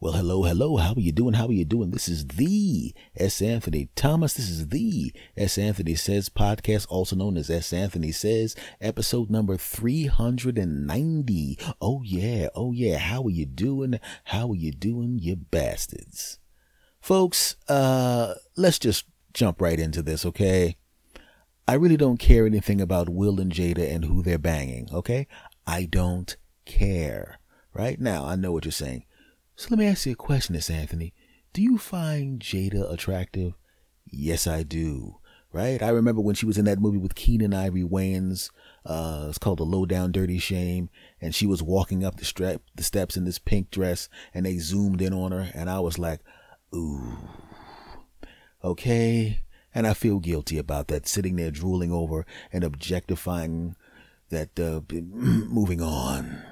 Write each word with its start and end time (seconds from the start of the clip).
Well, 0.00 0.12
hello, 0.12 0.44
hello. 0.44 0.76
How 0.76 0.92
are 0.92 1.00
you 1.00 1.10
doing? 1.10 1.34
How 1.34 1.48
are 1.48 1.52
you 1.52 1.64
doing? 1.64 1.90
This 1.90 2.08
is 2.08 2.24
the 2.24 2.94
S. 3.16 3.42
Anthony 3.42 3.88
Thomas. 3.96 4.34
This 4.34 4.48
is 4.48 4.68
the 4.68 5.12
S. 5.36 5.58
Anthony 5.58 5.96
Says 5.96 6.28
podcast, 6.28 6.86
also 6.88 7.16
known 7.16 7.36
as 7.36 7.50
S. 7.50 7.72
Anthony 7.72 8.12
Says, 8.12 8.54
episode 8.80 9.28
number 9.28 9.56
390. 9.56 11.58
Oh, 11.80 12.02
yeah. 12.04 12.46
Oh, 12.54 12.70
yeah. 12.70 12.98
How 12.98 13.24
are 13.24 13.30
you 13.30 13.44
doing? 13.44 13.98
How 14.22 14.50
are 14.50 14.54
you 14.54 14.70
doing, 14.70 15.18
you 15.18 15.34
bastards? 15.34 16.38
Folks, 17.00 17.56
uh, 17.68 18.34
let's 18.56 18.78
just 18.78 19.04
jump 19.34 19.60
right 19.60 19.80
into 19.80 20.00
this, 20.00 20.24
okay? 20.24 20.76
I 21.66 21.74
really 21.74 21.96
don't 21.96 22.18
care 22.18 22.46
anything 22.46 22.80
about 22.80 23.08
Will 23.08 23.40
and 23.40 23.50
Jada 23.50 23.92
and 23.92 24.04
who 24.04 24.22
they're 24.22 24.38
banging, 24.38 24.90
okay? 24.92 25.26
I 25.66 25.86
don't 25.86 26.36
care. 26.66 27.40
Right 27.72 28.00
now, 28.00 28.24
I 28.24 28.36
know 28.36 28.52
what 28.52 28.64
you're 28.64 28.70
saying. 28.70 29.02
So 29.58 29.66
let 29.70 29.80
me 29.80 29.88
ask 29.88 30.06
you 30.06 30.12
a 30.12 30.14
question, 30.14 30.54
S. 30.54 30.70
Anthony. 30.70 31.12
Do 31.52 31.60
you 31.60 31.78
find 31.78 32.38
Jada 32.38 32.92
attractive? 32.92 33.54
Yes, 34.06 34.46
I 34.46 34.62
do. 34.62 35.16
Right? 35.52 35.82
I 35.82 35.88
remember 35.88 36.20
when 36.20 36.36
she 36.36 36.46
was 36.46 36.58
in 36.58 36.64
that 36.66 36.78
movie 36.78 36.96
with 36.96 37.16
Keenen 37.16 37.52
Ivory 37.52 37.82
Wayans. 37.82 38.50
Uh, 38.86 39.26
it's 39.28 39.38
called 39.38 39.58
The 39.58 39.64
Low 39.64 39.84
Down 39.84 40.12
Dirty 40.12 40.38
Shame. 40.38 40.90
And 41.20 41.34
she 41.34 41.44
was 41.44 41.60
walking 41.60 42.04
up 42.04 42.18
the, 42.18 42.24
strap, 42.24 42.60
the 42.76 42.84
steps 42.84 43.16
in 43.16 43.24
this 43.24 43.40
pink 43.40 43.72
dress 43.72 44.08
and 44.32 44.46
they 44.46 44.58
zoomed 44.58 45.02
in 45.02 45.12
on 45.12 45.32
her. 45.32 45.50
And 45.52 45.68
I 45.68 45.80
was 45.80 45.98
like, 45.98 46.20
ooh. 46.72 47.18
Okay. 48.62 49.40
And 49.74 49.88
I 49.88 49.92
feel 49.92 50.20
guilty 50.20 50.58
about 50.58 50.86
that, 50.86 51.08
sitting 51.08 51.34
there 51.34 51.50
drooling 51.50 51.90
over 51.90 52.24
and 52.52 52.62
objectifying 52.62 53.74
that, 54.30 54.56
uh, 54.60 54.82
moving 54.92 55.82
on 55.82 56.44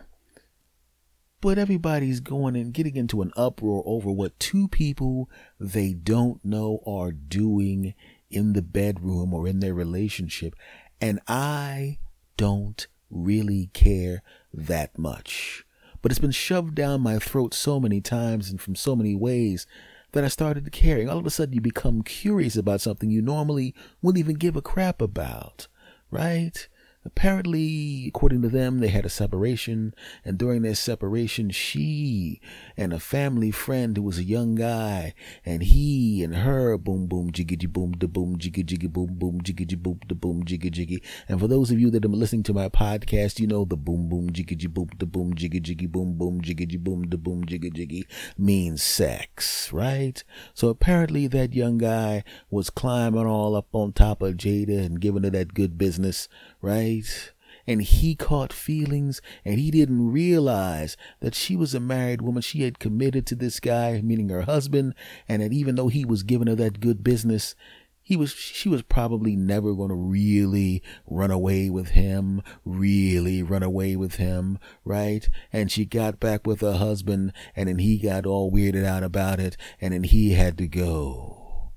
but 1.47 1.59
everybody's 1.59 2.19
going 2.19 2.57
and 2.57 2.75
getting 2.75 2.97
into 2.97 3.23
an 3.23 3.31
uproar 3.37 3.81
over 3.87 4.11
what 4.11 4.37
two 4.41 4.67
people 4.67 5.31
they 5.61 5.93
don't 5.93 6.45
know 6.45 6.83
are 6.85 7.13
doing 7.13 7.95
in 8.29 8.53
the 8.53 8.63
bedroom 8.63 9.33
or 9.33 9.47
in 9.47 9.61
their 9.61 9.73
relationship. 9.73 10.57
And 11.01 11.21
I 11.29 12.01
don't 12.37 12.89
really 13.11 13.71
care 13.73 14.25
that 14.53 14.99
much. 14.99 15.65
But 16.03 16.11
it's 16.11 16.19
been 16.19 16.33
shoved 16.33 16.75
down 16.75 17.01
my 17.01 17.21
throat 17.21 17.55
so 17.55 17.79
many 17.79 18.01
times 18.01 18.51
and 18.51 18.61
from 18.61 18.75
so 18.75 18.97
many 18.97 19.15
ways 19.15 19.69
that 20.15 20.25
I 20.25 20.29
started 20.29 20.73
caring. 20.73 21.09
all 21.09 21.19
of 21.19 21.27
a 21.27 21.31
sudden 21.31 21.55
you 21.55 21.61
become 21.61 22.03
curious 22.03 22.57
about 22.57 22.81
something 22.81 23.09
you 23.09 23.23
normally 23.23 23.73
wouldn't 24.03 24.19
even 24.19 24.35
give 24.35 24.57
a 24.57 24.63
crap 24.63 25.01
about, 25.01 25.69
right? 26.11 26.67
Apparently, 27.07 28.07
according 28.09 28.43
to 28.43 28.49
them, 28.49 28.81
they 28.81 28.89
had 28.89 29.07
a 29.07 29.09
separation, 29.09 29.95
and 30.25 30.37
during 30.37 30.63
their 30.63 30.75
separation, 30.75 31.51
she 31.51 32.41
and 32.77 32.93
a 32.93 32.99
family 32.99 33.53
friend 33.53 33.97
who 33.97 34.03
was 34.03 34.19
a 34.19 34.25
young 34.25 34.57
guy, 34.57 35.15
and 35.45 35.63
he 35.63 36.25
and 36.25 36.35
her, 36.37 36.77
boom, 36.77 37.07
boom, 37.07 37.31
jiggy, 37.31 37.55
boom, 37.67 37.93
da 37.93 38.09
boom, 38.09 38.37
jiggy, 38.39 38.65
jiggy, 38.65 38.89
boom, 38.89 39.15
boom, 39.15 39.41
jiggy, 39.41 39.65
boom, 39.77 40.01
da 40.07 40.17
boom, 40.17 40.45
jiggy, 40.45 40.69
jiggy. 40.69 41.01
And 41.29 41.39
for 41.39 41.47
those 41.47 41.71
of 41.71 41.79
you 41.79 41.91
that 41.91 42.05
are 42.05 42.09
listening 42.09 42.43
to 42.45 42.53
my 42.55 42.69
podcast, 42.69 43.39
you 43.39 43.47
know 43.47 43.65
the 43.65 43.77
boom, 43.77 44.09
boom, 44.09 44.33
jiggy, 44.33 44.67
boom, 44.67 44.89
da 44.99 45.07
boom, 45.07 45.35
jiggy, 45.35 45.61
jiggy, 45.61 45.87
boom, 45.87 46.19
boom, 46.19 46.41
jiggy, 46.41 46.77
boom, 46.77 47.09
da 47.09 47.17
boom, 47.17 47.47
jiggy, 47.47 47.71
jiggy 47.71 48.05
means 48.37 48.83
sex, 48.83 49.73
right? 49.73 50.25
So 50.55 50.69
apparently, 50.69 51.29
that 51.29 51.55
young 51.55 51.79
guy 51.79 52.25
was 52.51 52.69
climbing 52.69 53.27
all 53.27 53.55
up 53.55 53.69
on 53.73 53.93
top 53.93 54.23
of 54.23 54.35
Jada 54.35 54.85
and 54.85 55.01
giving 55.01 55.23
her 55.23 55.31
that 55.31 55.55
good 55.55 55.79
business, 55.79 56.29
right? 56.67 57.33
And 57.65 57.81
he 57.81 58.17
caught 58.17 58.53
feelings 58.53 59.23
and 59.45 59.61
he 59.61 59.71
didn't 59.71 60.11
realize 60.11 60.97
that 61.21 61.35
she 61.35 61.55
was 61.55 61.75
a 61.75 61.81
married 61.81 62.23
woman. 62.23 62.43
She 62.43 62.63
had 62.63 62.81
committed 62.81 63.25
to 63.27 63.37
this 63.37 63.61
guy, 63.61 64.01
meaning 64.03 64.29
her 64.31 64.43
husband. 64.43 64.95
And 65.29 65.43
that 65.43 65.53
even 65.53 65.77
though 65.77 65.89
he 65.89 66.05
was 66.05 66.25
giving 66.25 66.49
her 66.49 66.57
that 66.57 66.81
good 66.81 67.05
business, 67.05 67.55
he 68.03 68.17
was, 68.17 68.33
she 68.33 68.69
was 68.69 68.83
probably 68.83 69.37
never 69.37 69.75
going 69.75 69.91
to 69.91 69.95
really 69.95 70.83
run 71.07 71.31
away 71.31 71.71
with 71.71 71.91
him, 71.91 72.43
really 72.65 73.45
run 73.45 73.63
away 73.63 73.95
with 73.95 74.17
him, 74.17 74.59
right? 74.85 75.29
And 75.53 75.71
she 75.71 75.85
got 75.85 76.19
back 76.19 76.49
with 76.49 76.63
her 76.63 76.75
husband 76.75 77.33
and 77.55 77.69
then 77.69 77.79
he 77.79 77.99
got 77.99 78.27
all 78.27 78.51
weirded 78.51 78.85
out 78.85 79.05
about 79.05 79.39
it 79.39 79.57
and 79.81 79.95
then 79.95 80.03
he 80.03 80.33
had 80.33 80.59
to 80.59 80.67
go, 80.67 81.73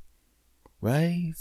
right? 0.82 1.36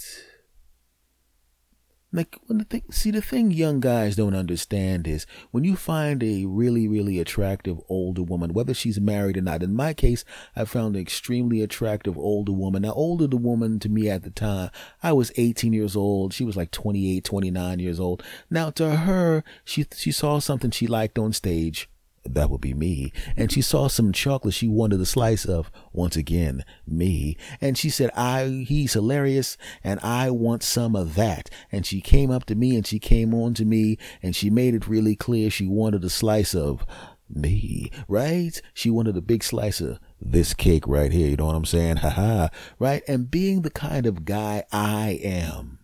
Like 2.10 2.36
when 2.46 2.56
the 2.56 2.64
thing, 2.64 2.84
see 2.90 3.10
the 3.10 3.20
thing 3.20 3.50
young 3.50 3.80
guys 3.80 4.16
don't 4.16 4.34
understand 4.34 5.06
is 5.06 5.26
when 5.50 5.64
you 5.64 5.76
find 5.76 6.22
a 6.22 6.46
really 6.46 6.88
really 6.88 7.18
attractive 7.20 7.78
older 7.90 8.22
woman, 8.22 8.54
whether 8.54 8.72
she's 8.72 8.98
married 8.98 9.36
or 9.36 9.42
not. 9.42 9.62
In 9.62 9.74
my 9.74 9.92
case, 9.92 10.24
I 10.56 10.64
found 10.64 10.96
an 10.96 11.02
extremely 11.02 11.60
attractive 11.60 12.16
older 12.16 12.52
woman. 12.52 12.82
Now 12.82 12.94
older 12.94 13.26
the 13.26 13.36
woman 13.36 13.78
to 13.80 13.90
me 13.90 14.08
at 14.08 14.22
the 14.22 14.30
time, 14.30 14.70
I 15.02 15.12
was 15.12 15.32
18 15.36 15.74
years 15.74 15.94
old. 15.94 16.32
She 16.32 16.44
was 16.44 16.56
like 16.56 16.70
28, 16.70 17.24
29 17.24 17.78
years 17.78 18.00
old. 18.00 18.22
Now 18.48 18.70
to 18.70 18.96
her, 18.96 19.44
she 19.64 19.84
she 19.94 20.10
saw 20.10 20.38
something 20.38 20.70
she 20.70 20.86
liked 20.86 21.18
on 21.18 21.34
stage 21.34 21.90
that 22.34 22.50
would 22.50 22.60
be 22.60 22.74
me. 22.74 23.12
And 23.36 23.50
she 23.50 23.62
saw 23.62 23.88
some 23.88 24.12
chocolate 24.12 24.54
she 24.54 24.68
wanted 24.68 25.00
a 25.00 25.06
slice 25.06 25.44
of. 25.44 25.70
Once 25.92 26.16
again, 26.16 26.64
me. 26.86 27.36
And 27.60 27.76
she 27.76 27.90
said, 27.90 28.10
I, 28.16 28.64
he's 28.66 28.92
hilarious 28.92 29.56
and 29.82 30.00
I 30.00 30.30
want 30.30 30.62
some 30.62 30.94
of 30.94 31.14
that. 31.14 31.50
And 31.72 31.84
she 31.86 32.00
came 32.00 32.30
up 32.30 32.44
to 32.46 32.54
me 32.54 32.76
and 32.76 32.86
she 32.86 32.98
came 32.98 33.34
on 33.34 33.54
to 33.54 33.64
me 33.64 33.98
and 34.22 34.34
she 34.34 34.50
made 34.50 34.74
it 34.74 34.88
really 34.88 35.16
clear 35.16 35.50
she 35.50 35.66
wanted 35.66 36.04
a 36.04 36.10
slice 36.10 36.54
of 36.54 36.84
me, 37.28 37.90
right? 38.06 38.60
She 38.74 38.90
wanted 38.90 39.16
a 39.16 39.22
big 39.22 39.42
slice 39.42 39.80
of 39.80 39.98
this 40.20 40.54
cake 40.54 40.86
right 40.86 41.12
here. 41.12 41.28
You 41.28 41.36
know 41.36 41.46
what 41.46 41.54
I'm 41.54 41.64
saying? 41.64 41.98
Ha 41.98 42.10
ha. 42.10 42.48
Right? 42.78 43.02
And 43.06 43.30
being 43.30 43.62
the 43.62 43.70
kind 43.70 44.06
of 44.06 44.24
guy 44.24 44.64
I 44.72 45.20
am, 45.22 45.78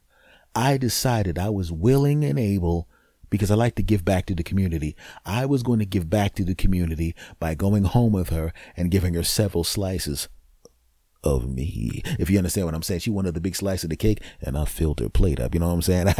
I 0.54 0.76
decided 0.76 1.38
I 1.38 1.50
was 1.50 1.72
willing 1.72 2.24
and 2.24 2.38
able 2.38 2.88
because 3.34 3.50
I 3.50 3.56
like 3.56 3.74
to 3.74 3.82
give 3.82 4.04
back 4.04 4.26
to 4.26 4.34
the 4.36 4.44
community. 4.44 4.94
I 5.26 5.44
was 5.44 5.64
going 5.64 5.80
to 5.80 5.84
give 5.84 6.08
back 6.08 6.36
to 6.36 6.44
the 6.44 6.54
community 6.54 7.16
by 7.40 7.56
going 7.56 7.82
home 7.82 8.12
with 8.12 8.28
her 8.28 8.52
and 8.76 8.92
giving 8.92 9.14
her 9.14 9.24
several 9.24 9.64
slices 9.64 10.28
of 11.24 11.48
me. 11.48 12.00
If 12.20 12.30
you 12.30 12.38
understand 12.38 12.66
what 12.66 12.76
I'm 12.76 12.84
saying, 12.84 13.00
she 13.00 13.10
wanted 13.10 13.34
the 13.34 13.40
big 13.40 13.56
slice 13.56 13.82
of 13.82 13.90
the 13.90 13.96
cake 13.96 14.22
and 14.40 14.56
I 14.56 14.66
filled 14.66 15.00
her 15.00 15.08
plate 15.08 15.40
up. 15.40 15.52
You 15.52 15.58
know 15.58 15.66
what 15.66 15.74
I'm 15.74 15.82
saying? 15.82 16.14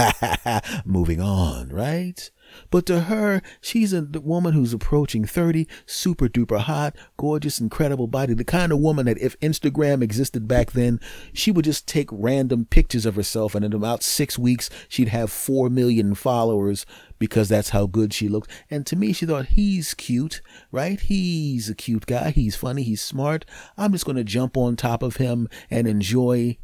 Moving 0.85 1.21
on, 1.21 1.69
right? 1.69 2.29
But 2.71 2.87
to 2.87 3.03
her, 3.03 3.43
she's 3.61 3.93
a 3.93 4.03
woman 4.03 4.53
who's 4.53 4.73
approaching 4.73 5.25
30, 5.25 5.67
super 5.87 6.29
duper 6.29 6.59
hot, 6.59 6.97
gorgeous, 7.17 7.61
incredible 7.61 8.07
body. 8.07 8.35
The 8.35 8.45
kind 8.45 8.73
of 8.73 8.79
woman 8.79 9.07
that 9.07 9.19
if 9.19 9.39
Instagram 9.41 10.03
existed 10.03 10.49
back 10.49 10.73
then, 10.73 11.01
she 11.33 11.51
would 11.51 11.65
just 11.65 11.87
take 11.87 12.09
random 12.11 12.67
pictures 12.67 13.07
of 13.07 13.17
herself 13.17 13.55
and 13.55 13.65
in 13.65 13.73
about 13.73 14.03
six 14.03 14.39
weeks, 14.39 14.71
she'd 14.89 15.09
have 15.09 15.31
4 15.31 15.71
million 15.71 16.15
followers 16.15 16.87
because 17.19 17.49
that's 17.49 17.71
how 17.71 17.87
good 17.87 18.13
she 18.13 18.29
looked. 18.29 18.51
And 18.71 18.87
to 18.87 18.97
me, 18.97 19.13
she 19.13 19.27
thought, 19.27 19.47
he's 19.47 19.95
cute, 19.95 20.41
right? 20.71 21.01
He's 21.01 21.69
a 21.69 21.75
cute 21.75 22.07
guy. 22.07 22.31
He's 22.31 22.57
funny. 22.57 22.83
He's 22.83 23.03
smart. 23.03 23.45
I'm 23.77 23.93
just 23.93 24.05
going 24.05 24.17
to 24.17 24.25
jump 24.25 24.57
on 24.57 24.77
top 24.77 25.03
of 25.03 25.17
him 25.17 25.49
and 25.71 25.87
enjoy 25.87 26.59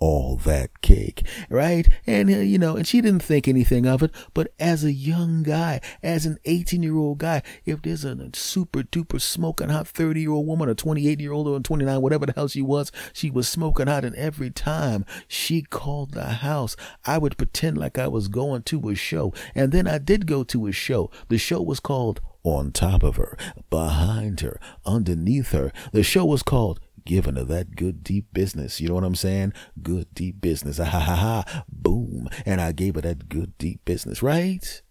all 0.00 0.36
that 0.36 0.80
cake, 0.80 1.26
right? 1.50 1.86
And, 2.06 2.30
uh, 2.30 2.38
you 2.38 2.58
know, 2.58 2.74
and 2.76 2.86
she 2.86 3.00
didn't 3.00 3.22
think 3.22 3.46
anything 3.46 3.86
of 3.86 4.02
it. 4.02 4.10
But 4.34 4.52
as 4.58 4.82
a 4.82 4.92
young 4.92 5.42
guy, 5.42 5.80
as 6.02 6.24
an 6.26 6.38
18 6.46 6.82
year 6.82 6.96
old 6.96 7.18
guy, 7.18 7.42
if 7.66 7.82
there's 7.82 8.04
a 8.04 8.30
super 8.32 8.82
duper 8.82 9.20
smoking 9.20 9.68
hot 9.68 9.86
30 9.86 10.22
year 10.22 10.30
old 10.32 10.46
woman, 10.46 10.70
a 10.70 10.74
28 10.74 11.20
year 11.20 11.32
old, 11.32 11.46
or 11.46 11.56
a 11.56 11.60
29, 11.60 12.00
whatever 12.00 12.26
the 12.26 12.32
hell 12.32 12.48
she 12.48 12.62
was, 12.62 12.90
she 13.12 13.30
was 13.30 13.46
smoking 13.46 13.86
hot. 13.86 14.04
And 14.04 14.16
every 14.16 14.50
time 14.50 15.04
she 15.28 15.62
called 15.62 16.12
the 16.12 16.24
house, 16.24 16.76
I 17.04 17.18
would 17.18 17.36
pretend 17.36 17.76
like 17.76 17.98
I 17.98 18.08
was 18.08 18.28
going 18.28 18.62
to 18.64 18.88
a 18.88 18.94
show. 18.94 19.34
And 19.54 19.70
then 19.70 19.86
I 19.86 19.98
did 19.98 20.26
go 20.26 20.42
to 20.44 20.66
a 20.66 20.72
show. 20.72 21.10
The 21.28 21.38
show 21.38 21.60
was 21.60 21.78
called 21.78 22.20
on 22.42 22.72
top 22.72 23.02
of 23.02 23.16
her, 23.16 23.36
behind 23.68 24.40
her, 24.40 24.58
underneath 24.86 25.52
her. 25.52 25.72
The 25.92 26.02
show 26.02 26.24
was 26.24 26.42
called 26.42 26.80
giving 27.04 27.36
her 27.36 27.44
that 27.44 27.76
good 27.76 28.02
deep 28.02 28.32
business. 28.32 28.80
You 28.80 28.88
know 28.88 28.94
what 28.94 29.04
I'm 29.04 29.14
saying? 29.14 29.52
Good 29.82 30.12
deep 30.14 30.40
business. 30.40 30.78
Ha 30.90 30.98
ha 30.98 31.14
ha. 31.16 31.64
Boom. 31.68 32.28
And 32.44 32.60
I 32.60 32.72
gave 32.72 32.96
her 32.96 33.00
that 33.02 33.28
good 33.28 33.56
deep 33.58 33.84
business, 33.84 34.22
right? 34.22 34.82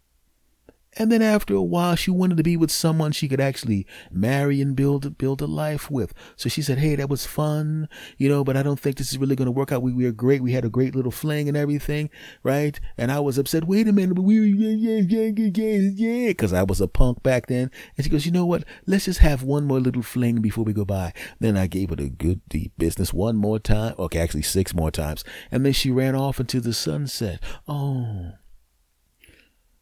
And 0.97 1.11
then 1.11 1.21
after 1.21 1.53
a 1.53 1.61
while, 1.61 1.95
she 1.95 2.09
wanted 2.09 2.37
to 2.37 2.43
be 2.43 2.57
with 2.57 2.71
someone 2.71 3.11
she 3.11 3.27
could 3.27 3.39
actually 3.39 3.85
marry 4.11 4.59
and 4.59 4.75
build 4.75 5.17
build 5.19 5.41
a 5.41 5.45
life 5.45 5.91
with. 5.91 6.13
So 6.35 6.49
she 6.49 6.63
said, 6.63 6.79
"Hey, 6.79 6.95
that 6.95 7.09
was 7.09 7.27
fun, 7.27 7.87
you 8.17 8.27
know, 8.27 8.43
but 8.43 8.57
I 8.57 8.63
don't 8.63 8.79
think 8.79 8.97
this 8.97 9.11
is 9.11 9.19
really 9.19 9.35
going 9.35 9.45
to 9.45 9.51
work 9.51 9.71
out. 9.71 9.83
We, 9.83 9.93
we 9.93 10.05
were 10.05 10.11
great. 10.11 10.41
We 10.41 10.53
had 10.53 10.65
a 10.65 10.69
great 10.69 10.95
little 10.95 11.11
fling 11.11 11.47
and 11.47 11.55
everything, 11.55 12.09
right?" 12.41 12.79
And 12.97 13.11
I 13.11 13.19
was 13.19 13.37
upset. 13.37 13.65
Wait 13.65 13.87
a 13.87 13.93
minute, 13.93 14.15
but 14.15 14.23
we 14.23 14.39
yeah 14.49 15.01
yeah 15.01 15.01
yeah 15.07 15.49
yeah 15.53 15.89
yeah 15.93 16.27
because 16.29 16.53
I 16.53 16.63
was 16.63 16.81
a 16.81 16.87
punk 16.87 17.21
back 17.21 17.47
then. 17.47 17.69
And 17.95 18.03
she 18.03 18.09
goes, 18.09 18.25
"You 18.25 18.31
know 18.31 18.45
what? 18.45 18.63
Let's 18.87 19.05
just 19.05 19.19
have 19.19 19.43
one 19.43 19.65
more 19.65 19.79
little 19.79 20.01
fling 20.03 20.41
before 20.41 20.63
we 20.63 20.73
go 20.73 20.85
by." 20.85 21.13
Then 21.39 21.55
I 21.55 21.67
gave 21.67 21.91
her 21.91 21.97
the 21.97 22.09
good 22.09 22.41
deep 22.49 22.73
business 22.79 23.13
one 23.13 23.35
more 23.35 23.59
time. 23.59 23.93
Okay, 23.99 24.19
actually 24.19 24.41
six 24.41 24.73
more 24.73 24.91
times, 24.91 25.23
and 25.51 25.63
then 25.63 25.73
she 25.73 25.91
ran 25.91 26.15
off 26.15 26.39
into 26.39 26.59
the 26.59 26.73
sunset. 26.73 27.41
Oh, 27.67 28.31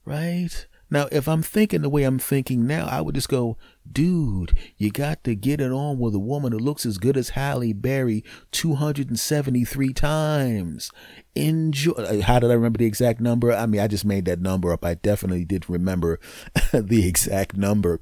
right 0.04 0.68
Now, 0.90 1.08
if 1.12 1.28
I'm 1.28 1.42
thinking 1.42 1.82
the 1.82 1.90
way 1.90 2.04
I'm 2.04 2.20
thinking 2.20 2.66
now, 2.66 2.88
I 2.88 3.02
would 3.02 3.16
just 3.16 3.28
go, 3.28 3.58
dude, 3.90 4.58
you 4.78 4.90
got 4.90 5.24
to 5.26 5.36
get 5.36 5.60
it 5.60 5.72
on 5.72 6.00
with 6.00 6.16
a 6.16 6.20
woman 6.20 6.54
who 6.54 6.60
looks 6.60 6.86
as 6.86 6.98
good 6.98 7.18
as 7.18 7.30
Halle 7.30 7.74
Berry 7.74 8.24
273 8.52 9.94
times. 9.94 10.92
Enjoy. 11.36 11.92
Uh, 11.92 12.22
how 12.22 12.40
did 12.40 12.52
I 12.52 12.54
remember 12.54 12.78
the 12.78 12.86
exact 12.86 13.20
number? 13.20 13.52
I 13.52 13.66
mean, 13.66 13.82
I 13.82 13.88
just 13.88 14.06
made 14.06 14.26
that 14.26 14.40
number 14.40 14.72
up. 14.72 14.86
I 14.86 14.94
definitely 14.94 15.44
did 15.44 15.70
remember 15.70 16.20
the 16.72 17.06
exact 17.06 17.58
number. 17.58 18.00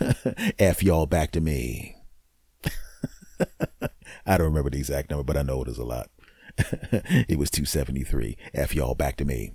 F 0.58 0.82
y'all 0.82 1.06
back 1.06 1.32
to 1.32 1.40
me. 1.40 1.96
I 4.26 4.38
don't 4.38 4.48
remember 4.48 4.70
the 4.70 4.78
exact 4.78 5.10
number, 5.10 5.24
but 5.24 5.36
I 5.36 5.42
know 5.42 5.62
it 5.62 5.68
is 5.68 5.78
a 5.78 5.84
lot. 5.84 6.08
it 6.56 7.38
was 7.38 7.50
273. 7.50 8.36
F 8.54 8.74
y'all 8.74 8.94
back 8.94 9.16
to 9.16 9.24
me. 9.24 9.54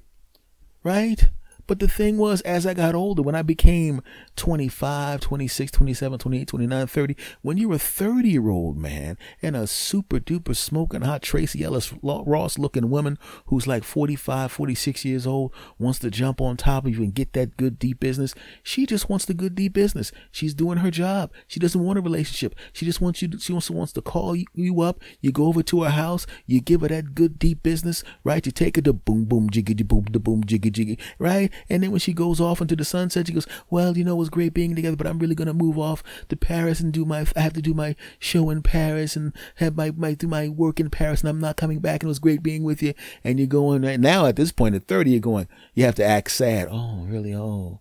Right? 0.84 1.30
But 1.66 1.80
the 1.80 1.88
thing 1.88 2.18
was, 2.18 2.42
as 2.42 2.66
I 2.66 2.74
got 2.74 2.96
older, 2.96 3.22
when 3.22 3.36
I 3.36 3.42
became 3.42 4.02
25, 4.36 5.22
26, 5.22 5.72
27, 5.72 6.20
28, 6.20 6.48
29, 6.48 6.88
30, 6.88 7.16
when 7.42 7.58
you're 7.58 7.74
a 7.74 7.80
30 7.80 8.30
year 8.30 8.50
old 8.50 8.78
man 8.78 9.18
and 9.42 9.56
a 9.56 9.66
super 9.68 10.20
duper 10.20 10.56
smoking 10.56 11.02
hot 11.02 11.22
Tracee 11.22 11.64
Ellis 11.64 11.94
Ross 12.02 12.58
looking 12.58 12.90
woman 12.90 13.18
who's 13.46 13.68
like 13.68 13.84
45, 13.84 14.52
46 14.52 15.06
years 15.06 15.26
old 15.26 15.54
wants 15.80 16.00
to 16.00 16.12
jump 16.12 16.42
on 16.42 16.58
top 16.58 16.86
of 16.86 16.96
you 16.96 17.04
and 17.04 17.14
get 17.14 17.34
that 17.34 17.56
good 17.58 17.80
deep 17.80 18.00
business, 18.00 18.34
she 18.62 18.86
just 18.86 19.10
wants 19.10 19.26
the 19.26 19.34
good 19.34 19.56
deep 19.56 19.74
business. 19.74 20.12
She's 20.32 20.54
doing 20.54 20.80
her 20.80 20.92
job. 20.92 21.32
She 21.48 21.60
doesn't 21.60 21.82
want 21.82 22.00
a 22.00 22.02
relationship. 22.02 22.56
She 22.74 22.86
just 22.86 23.00
wants 23.00 23.22
you 23.22 23.30
to, 23.30 23.40
she 23.40 23.54
also 23.54 23.74
wants 23.74 23.94
to 23.94 24.02
call 24.02 24.36
you 24.36 24.82
up. 24.82 25.00
You 25.22 25.32
go 25.32 25.46
over 25.46 25.64
to 25.64 25.84
her 25.84 25.92
house, 25.92 26.28
you 26.46 26.60
give 26.60 26.82
her 26.82 26.90
that 26.90 27.16
good 27.16 27.40
deep 27.40 27.64
business, 27.64 28.04
right? 28.24 28.46
You 28.46 28.52
take 28.52 28.76
her 28.76 28.82
to 28.82 28.94
boom, 28.94 29.26
boom, 29.26 29.50
jiggy, 29.50 29.74
boom, 29.84 30.06
the 30.12 30.20
boom, 30.20 30.44
jiggy, 30.44 30.70
jiggy, 30.70 31.00
right? 31.20 31.53
And 31.70 31.84
then 31.84 31.92
when 31.92 32.00
she 32.00 32.14
goes 32.14 32.40
off 32.40 32.62
into 32.62 32.76
the 32.76 32.86
sunset, 32.86 33.28
she 33.28 33.34
goes, 33.34 33.48
"Well, 33.70 33.98
you 33.98 34.04
know, 34.04 34.14
it 34.14 34.20
was 34.20 34.30
great 34.30 34.54
being 34.54 34.76
together, 34.76 34.96
but 34.96 35.08
I'm 35.08 35.20
really 35.20 35.36
gonna 35.36 35.54
move 35.54 35.78
off 35.78 36.04
to 36.30 36.36
Paris 36.36 36.80
and 36.80 36.92
do 36.92 37.06
my. 37.06 37.26
I 37.36 37.42
have 37.42 37.54
to 37.54 37.62
do 37.62 37.74
my 37.74 37.96
show 38.20 38.50
in 38.50 38.62
Paris 38.62 39.16
and 39.16 39.34
have 39.56 39.76
my, 39.76 39.92
my 39.92 40.14
do 40.14 40.28
my 40.28 40.50
work 40.50 40.80
in 40.80 40.90
Paris, 40.90 41.22
and 41.22 41.30
I'm 41.30 41.40
not 41.40 41.58
coming 41.58 41.80
back. 41.80 42.02
And 42.02 42.08
it 42.08 42.12
was 42.12 42.20
great 42.20 42.44
being 42.44 42.64
with 42.64 42.82
you. 42.82 42.94
And 43.24 43.40
you're 43.40 43.48
going 43.48 43.82
right 43.82 44.00
now 44.00 44.26
at 44.26 44.36
this 44.36 44.52
point 44.52 44.76
at 44.76 44.88
30, 44.88 45.12
you're 45.12 45.20
going. 45.20 45.48
You 45.74 45.86
have 45.86 45.96
to 45.96 46.06
act 46.06 46.32
sad. 46.32 46.68
Oh, 46.72 47.06
really? 47.08 47.34
Oh, 47.34 47.80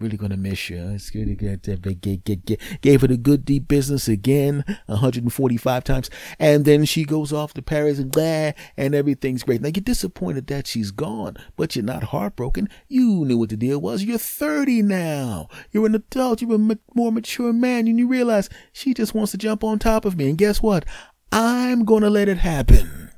Really 0.00 0.16
gonna 0.16 0.36
miss 0.36 0.70
you. 0.70 0.88
It's 0.88 1.08
good 1.10 1.26
to 1.26 1.34
get, 1.36 1.62
get, 1.62 2.24
get, 2.24 2.44
get, 2.44 2.80
Gave 2.80 3.02
her 3.02 3.06
the 3.06 3.16
good 3.16 3.44
deep 3.44 3.68
business 3.68 4.08
again, 4.08 4.64
145 4.86 5.84
times, 5.84 6.10
and 6.40 6.64
then 6.64 6.84
she 6.84 7.04
goes 7.04 7.32
off 7.32 7.54
to 7.54 7.62
Paris 7.62 8.00
and 8.00 8.10
blah, 8.10 8.52
and 8.76 8.94
everything's 8.94 9.44
great. 9.44 9.60
Now 9.60 9.68
you're 9.68 9.82
disappointed 9.82 10.48
that 10.48 10.66
she's 10.66 10.90
gone, 10.90 11.36
but 11.56 11.76
you're 11.76 11.84
not 11.84 12.04
heartbroken. 12.04 12.68
You 12.88 13.24
knew 13.24 13.38
what 13.38 13.50
the 13.50 13.56
deal 13.56 13.80
was. 13.80 14.02
You're 14.02 14.18
30 14.18 14.82
now. 14.82 15.48
You're 15.70 15.86
an 15.86 15.94
adult. 15.94 16.42
You're 16.42 16.56
a 16.56 16.78
more 16.94 17.12
mature 17.12 17.52
man, 17.52 17.86
and 17.86 17.98
you 17.98 18.08
realize 18.08 18.50
she 18.72 18.94
just 18.94 19.14
wants 19.14 19.30
to 19.30 19.38
jump 19.38 19.62
on 19.62 19.78
top 19.78 20.04
of 20.04 20.16
me. 20.16 20.28
And 20.28 20.36
guess 20.36 20.60
what? 20.60 20.84
I'm 21.30 21.84
gonna 21.84 22.10
let 22.10 22.28
it 22.28 22.38
happen. 22.38 23.10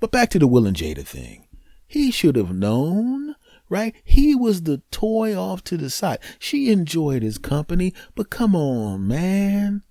But 0.00 0.12
back 0.12 0.28
to 0.30 0.38
the 0.38 0.46
Will 0.46 0.66
and 0.66 0.76
Jada 0.76 1.06
thing. 1.06 1.46
He 1.86 2.10
should 2.10 2.36
have 2.36 2.54
known 2.54 3.36
right? 3.72 3.96
He 4.04 4.34
was 4.34 4.64
the 4.64 4.82
toy 4.90 5.34
off 5.34 5.64
to 5.64 5.78
the 5.78 5.88
side. 5.88 6.18
She 6.38 6.70
enjoyed 6.70 7.22
his 7.22 7.38
company, 7.38 7.94
but 8.14 8.28
come 8.28 8.54
on, 8.54 9.08
man. 9.08 9.82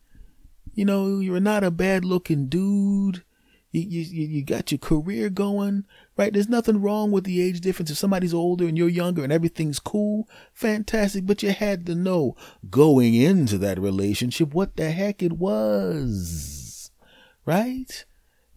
You 0.76 0.86
know, 0.86 1.18
you're 1.18 1.40
not 1.40 1.64
a 1.64 1.72
bad 1.72 2.06
looking 2.06 2.46
dude. 2.46 3.24
You, 3.72 3.82
you, 3.82 4.28
you 4.28 4.46
got 4.46 4.72
your 4.72 4.78
career 4.78 5.32
going, 5.32 5.86
right? 6.16 6.32
There's 6.32 6.48
nothing 6.48 6.80
wrong 6.80 7.10
with 7.10 7.24
the 7.24 7.42
age 7.42 7.60
difference. 7.60 7.90
If 7.90 7.98
somebody's 7.98 8.36
older 8.36 8.68
and 8.68 8.78
you're 8.78 8.88
younger 8.88 9.24
and 9.24 9.34
everything's 9.34 9.80
cool, 9.80 10.30
fantastic. 10.54 11.26
But 11.26 11.42
you 11.42 11.50
had 11.50 11.88
to 11.88 11.96
know 11.96 12.36
going 12.70 13.16
into 13.16 13.58
that 13.58 13.80
relationship 13.80 14.54
what 14.54 14.76
the 14.76 14.92
heck 14.92 15.24
it 15.24 15.34
was, 15.34 16.92
right? 17.48 18.06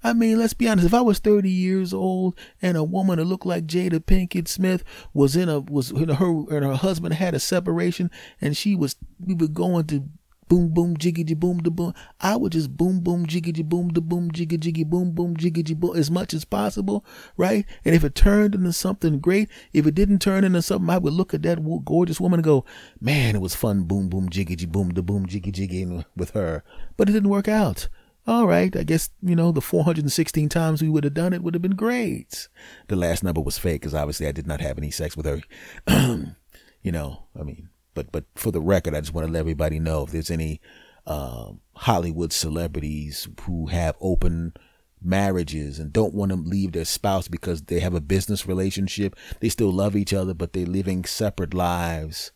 I 0.04 0.12
mean, 0.12 0.38
let's 0.38 0.52
be 0.52 0.68
honest. 0.68 0.86
If 0.86 0.92
I 0.92 1.00
was 1.00 1.18
30 1.18 1.50
years 1.50 1.94
old 1.94 2.38
and 2.60 2.76
a 2.76 2.84
woman 2.84 3.18
that 3.18 3.24
looked 3.24 3.46
like 3.46 3.66
Jada 3.66 4.00
Pinkett 4.00 4.48
Smith 4.48 4.84
was 5.14 5.34
in 5.34 5.48
a 5.48 5.60
was 5.60 5.90
in 5.90 6.10
her 6.10 6.44
and 6.54 6.62
her 6.62 6.76
husband 6.76 7.14
had 7.14 7.32
a 7.32 7.40
separation 7.40 8.10
and 8.38 8.54
she 8.54 8.76
was 8.76 8.96
we 9.18 9.34
were 9.34 9.48
going 9.48 9.86
to 9.86 10.04
boom 10.46 10.68
boom 10.68 10.94
jiggy 10.98 11.32
boom 11.32 11.62
da 11.62 11.70
boom, 11.70 11.94
I 12.20 12.36
would 12.36 12.52
just 12.52 12.76
boom 12.76 13.00
boom 13.00 13.24
jiggy 13.24 13.62
boom 13.62 13.88
da 13.88 14.02
boom 14.02 14.30
jiggy 14.30 14.58
jiggy 14.58 14.84
boom 14.84 15.12
boom 15.12 15.38
jiggy 15.38 15.62
boom 15.72 15.96
as 15.96 16.10
much 16.10 16.34
as 16.34 16.44
possible, 16.44 17.02
right? 17.38 17.64
And 17.82 17.94
if 17.94 18.04
it 18.04 18.14
turned 18.14 18.54
into 18.54 18.74
something 18.74 19.20
great, 19.20 19.48
if 19.72 19.86
it 19.86 19.94
didn't 19.94 20.18
turn 20.18 20.44
into 20.44 20.60
something, 20.60 20.90
I 20.90 20.98
would 20.98 21.14
look 21.14 21.32
at 21.32 21.42
that 21.44 21.64
gorgeous 21.86 22.20
woman 22.20 22.40
and 22.40 22.44
go, 22.44 22.66
man, 23.00 23.34
it 23.34 23.40
was 23.40 23.54
fun 23.54 23.84
boom 23.84 24.10
boom 24.10 24.28
jiggy 24.28 24.66
boom 24.66 24.92
da 24.92 25.00
boom 25.00 25.24
jiggy 25.24 25.50
jiggy 25.50 26.04
with 26.14 26.30
her, 26.32 26.62
but 26.98 27.08
it 27.08 27.12
didn't 27.12 27.30
work 27.30 27.48
out 27.48 27.88
all 28.26 28.46
right, 28.46 28.74
I 28.74 28.84
guess, 28.84 29.10
you 29.22 29.36
know, 29.36 29.52
the 29.52 29.60
416 29.60 30.48
times 30.48 30.80
we 30.80 30.88
would 30.88 31.04
have 31.04 31.14
done 31.14 31.32
it 31.32 31.42
would 31.42 31.54
have 31.54 31.62
been 31.62 31.76
great. 31.76 32.48
The 32.88 32.96
last 32.96 33.22
number 33.22 33.40
was 33.40 33.58
fake 33.58 33.82
because 33.82 33.94
obviously 33.94 34.26
I 34.26 34.32
did 34.32 34.46
not 34.46 34.60
have 34.60 34.78
any 34.78 34.90
sex 34.90 35.16
with 35.16 35.26
her. 35.26 35.42
you 36.82 36.92
know, 36.92 37.24
I 37.38 37.42
mean, 37.42 37.68
but, 37.92 38.10
but 38.12 38.24
for 38.34 38.50
the 38.50 38.62
record, 38.62 38.94
I 38.94 39.00
just 39.00 39.12
want 39.12 39.26
to 39.26 39.32
let 39.32 39.40
everybody 39.40 39.78
know 39.78 40.04
if 40.04 40.10
there's 40.10 40.30
any, 40.30 40.60
um, 41.06 41.60
Hollywood 41.76 42.32
celebrities 42.32 43.28
who 43.42 43.66
have 43.66 43.94
open 44.00 44.54
marriages 45.02 45.78
and 45.78 45.92
don't 45.92 46.14
want 46.14 46.30
to 46.30 46.36
leave 46.36 46.72
their 46.72 46.86
spouse 46.86 47.28
because 47.28 47.62
they 47.62 47.80
have 47.80 47.94
a 47.94 48.00
business 48.00 48.46
relationship. 48.46 49.14
They 49.40 49.50
still 49.50 49.70
love 49.70 49.96
each 49.96 50.14
other, 50.14 50.32
but 50.32 50.54
they're 50.54 50.64
living 50.64 51.04
separate 51.04 51.52
lives. 51.52 52.32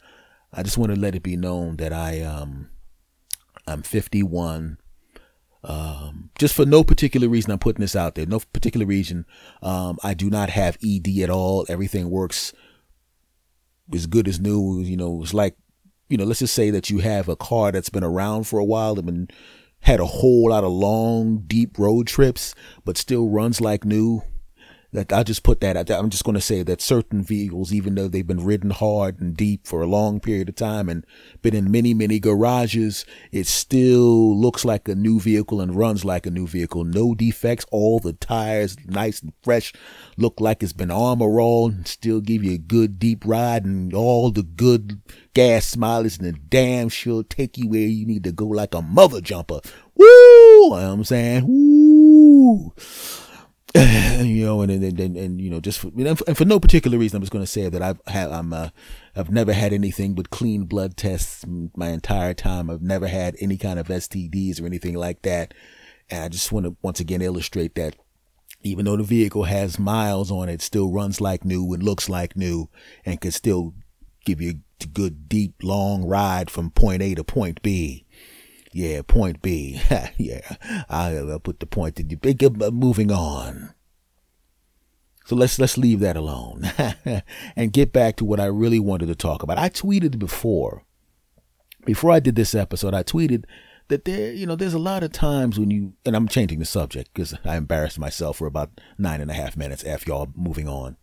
I 0.53 0.63
just 0.63 0.77
want 0.77 0.93
to 0.93 1.01
let 1.01 1.15
it 1.15 1.23
be 1.23 1.37
known 1.37 1.77
that 1.77 1.95
I, 1.95 2.21
um, 2.21 2.69
I'm 3.67 3.83
51 3.83 4.79
um, 5.65 6.31
just 6.39 6.55
for 6.55 6.65
no 6.65 6.85
particular 6.85 7.29
reason, 7.29 7.51
I'm 7.51 7.59
putting 7.59 7.81
this 7.81 7.97
out 7.97 8.15
there. 8.15 8.27
No 8.27 8.41
particular 8.53 8.87
reason. 8.87 9.27
Um, 9.63 9.99
I 10.03 10.15
do 10.15 10.31
not 10.31 10.51
have 10.51 10.79
ED 10.85 11.09
at 11.23 11.31
all. 11.31 11.67
Everything 11.69 12.11
works 12.11 12.53
as 13.93 14.07
good 14.07 14.29
as 14.29 14.41
new. 14.41 14.81
You 14.81 14.97
know, 14.97 15.23
it's 15.23 15.35
like, 15.35 15.57
you 16.09 16.17
know, 16.17 16.25
let's 16.25 16.41
just 16.41 16.55
say 16.55 16.71
that 16.71 16.91
you 16.91 16.99
have 16.99 17.29
a 17.29 17.37
car 17.37 17.73
that's 17.73 17.91
been 17.91 18.05
around 18.05 18.45
for 18.45 18.59
a 18.59 18.65
while, 18.65 18.95
that 18.95 19.05
been 19.05 19.29
had 19.81 20.01
a 20.01 20.07
whole 20.07 20.51
lot 20.51 20.65
of 20.65 20.73
long, 20.73 21.45
deep 21.47 21.79
road 21.79 22.07
trips, 22.07 22.55
but 22.85 22.97
still 22.97 23.29
runs 23.29 23.61
like 23.61 23.85
new. 23.85 24.23
Like 24.91 25.13
I'll 25.13 25.25
just 25.25 25.43
put 25.43 25.61
that 25.61 25.77
out 25.77 25.87
there. 25.87 25.99
I'm 25.99 26.09
just 26.09 26.25
going 26.25 26.35
to 26.35 26.41
say 26.41 26.63
that 26.63 26.81
certain 26.81 27.23
vehicles, 27.23 27.75
even 27.75 27.95
though 27.95 28.09
they've 28.09 28.27
been 28.27 28.45
ridden 28.45 28.71
hard 28.71 29.21
and 29.21 29.37
deep 29.37 29.67
for 29.67 29.83
a 29.83 29.87
long 29.87 30.19
period 30.19 30.49
of 30.49 30.57
time 30.57 30.89
and 30.89 31.05
been 31.43 31.55
in 31.55 31.71
many, 31.71 31.93
many 31.93 32.19
garages, 32.19 33.05
it 33.31 33.47
still 33.47 34.35
looks 34.39 34.65
like 34.65 34.89
a 34.89 34.95
new 34.95 35.21
vehicle 35.21 35.61
and 35.61 35.77
runs 35.77 36.07
like 36.07 36.25
a 36.25 36.31
new 36.31 36.47
vehicle. 36.47 36.85
No 36.85 37.15
defects. 37.15 37.67
All 37.71 37.99
the 37.99 38.15
tires 38.15 38.77
nice 38.87 39.21
and 39.21 39.35
fresh, 39.43 39.75
look 40.17 40.41
like 40.41 40.63
it's 40.63 40.73
been 40.73 40.91
armor 40.91 41.39
all 41.39 41.69
and 41.69 41.87
still 41.87 42.21
give 42.23 42.43
you 42.43 42.55
a 42.55 42.59
good 42.59 42.99
deep 42.99 43.25
ride 43.27 43.67
and 43.67 43.93
all 43.93 44.31
the 44.31 44.43
good 44.43 45.03
gas 45.35 45.77
mileage 45.77 46.17
and 46.17 46.27
the 46.27 46.33
damn 46.33 46.89
sure 46.89 47.23
take 47.23 47.59
you 47.59 47.69
where 47.69 47.81
you 47.81 48.07
need 48.07 48.25
to 48.25 48.33
go 48.33 48.47
like 48.47 48.75
a 48.75 48.81
mother 48.81 49.21
jumper. 49.21 49.61
Woo! 49.95 50.07
You 50.07 50.71
know 50.71 50.93
I'm 50.93 51.05
saying, 51.05 51.45
woo! 51.47 52.73
you 53.75 54.47
know, 54.47 54.63
and, 54.63 54.73
and 54.73 54.99
and, 54.99 55.17
and 55.17 55.41
you 55.41 55.51
know, 55.51 55.61
just 55.61 55.79
for, 55.79 55.91
and 55.97 56.37
for 56.37 56.45
no 56.45 56.59
particular 56.59 56.97
reason, 56.97 57.17
I'm 57.17 57.23
just 57.23 57.33
going 57.33 57.45
to 57.45 57.51
say 57.51 57.69
that 57.69 57.83
I've 57.83 58.01
had, 58.07 58.31
I'm, 58.31 58.53
uh, 58.53 58.71
I've 59.15 59.31
never 59.31 59.53
had 59.53 59.73
anything 59.73 60.15
but 60.15 60.31
clean 60.31 60.65
blood 60.65 60.97
tests 60.97 61.45
my 61.47 61.91
entire 61.91 62.35
time. 62.35 62.71
I've 62.71 62.83
never 62.83 63.09
had 63.09 63.37
any 63.41 63.59
kind 63.59 63.79
of 63.79 63.89
STDs 63.89 64.61
or 64.61 64.67
anything 64.67 64.95
like 64.95 65.23
that. 65.23 65.53
And 66.11 66.25
I 66.25 66.29
just 66.29 66.51
want 66.51 66.65
to 66.65 66.77
once 66.81 67.01
again 67.01 67.21
illustrate 67.21 67.75
that 67.75 67.97
even 68.63 68.87
though 68.87 68.97
the 68.97 69.03
vehicle 69.03 69.45
has 69.45 69.79
miles 69.79 70.31
on 70.31 70.49
it, 70.49 70.63
still 70.63 70.91
runs 70.91 71.21
like 71.21 71.45
new 71.45 71.73
and 71.73 71.83
looks 71.83 72.09
like 72.09 72.37
new 72.37 72.69
and 73.05 73.21
can 73.21 73.31
still 73.31 73.75
give 74.25 74.41
you 74.41 74.55
a 74.83 74.87
good, 74.87 75.29
deep, 75.29 75.55
long 75.63 76.05
ride 76.05 76.51
from 76.51 76.71
point 76.71 77.03
A 77.03 77.15
to 77.15 77.25
point 77.25 77.63
B. 77.63 78.07
Yeah, 78.79 79.03
point 79.03 79.43
B. 79.43 79.81
yeah, 80.17 80.55
I'll 80.89 81.41
put 81.41 81.59
the 81.59 81.67
point 81.67 81.97
that 81.97 82.13
you 82.13 82.71
moving 82.71 83.11
on. 83.11 83.75
So 85.27 85.35
let's 85.35 85.59
let's 85.59 85.77
leave 85.77 85.99
that 85.99 86.17
alone 86.17 86.63
and 87.57 87.73
get 87.73 87.93
back 87.93 88.15
to 88.17 88.25
what 88.25 88.39
I 88.39 88.45
really 88.45 88.79
wanted 88.79 89.07
to 89.07 89.17
talk 89.17 89.43
about. 89.43 89.59
I 89.59 89.69
tweeted 89.69 90.21
before, 90.21 90.85
before 91.87 92.13
I 92.13 92.21
did 92.21 92.37
this 92.37 92.55
episode, 92.55 92.95
I 92.95 93.03
tweeted 93.03 93.47
that 93.89 94.05
there, 94.05 94.33
you 94.33 94.47
know, 94.47 94.55
there's 94.55 94.75
a 94.75 94.79
lot 94.79 95.03
of 95.03 95.11
times 95.11 95.59
when 95.59 95.73
you, 95.73 95.95
and 96.07 96.15
I'm 96.15 96.29
changing 96.29 96.61
the 96.61 96.65
subject 96.65 97.13
because 97.13 97.35
I 97.45 97.57
embarrassed 97.57 97.99
myself 97.99 98.37
for 98.37 98.47
about 98.47 98.81
nine 98.97 99.21
and 99.21 99.31
a 99.31 99.35
half 99.35 99.57
minutes. 99.57 99.83
After 99.83 100.13
y'all 100.13 100.29
moving 100.37 100.69
on. 100.69 100.97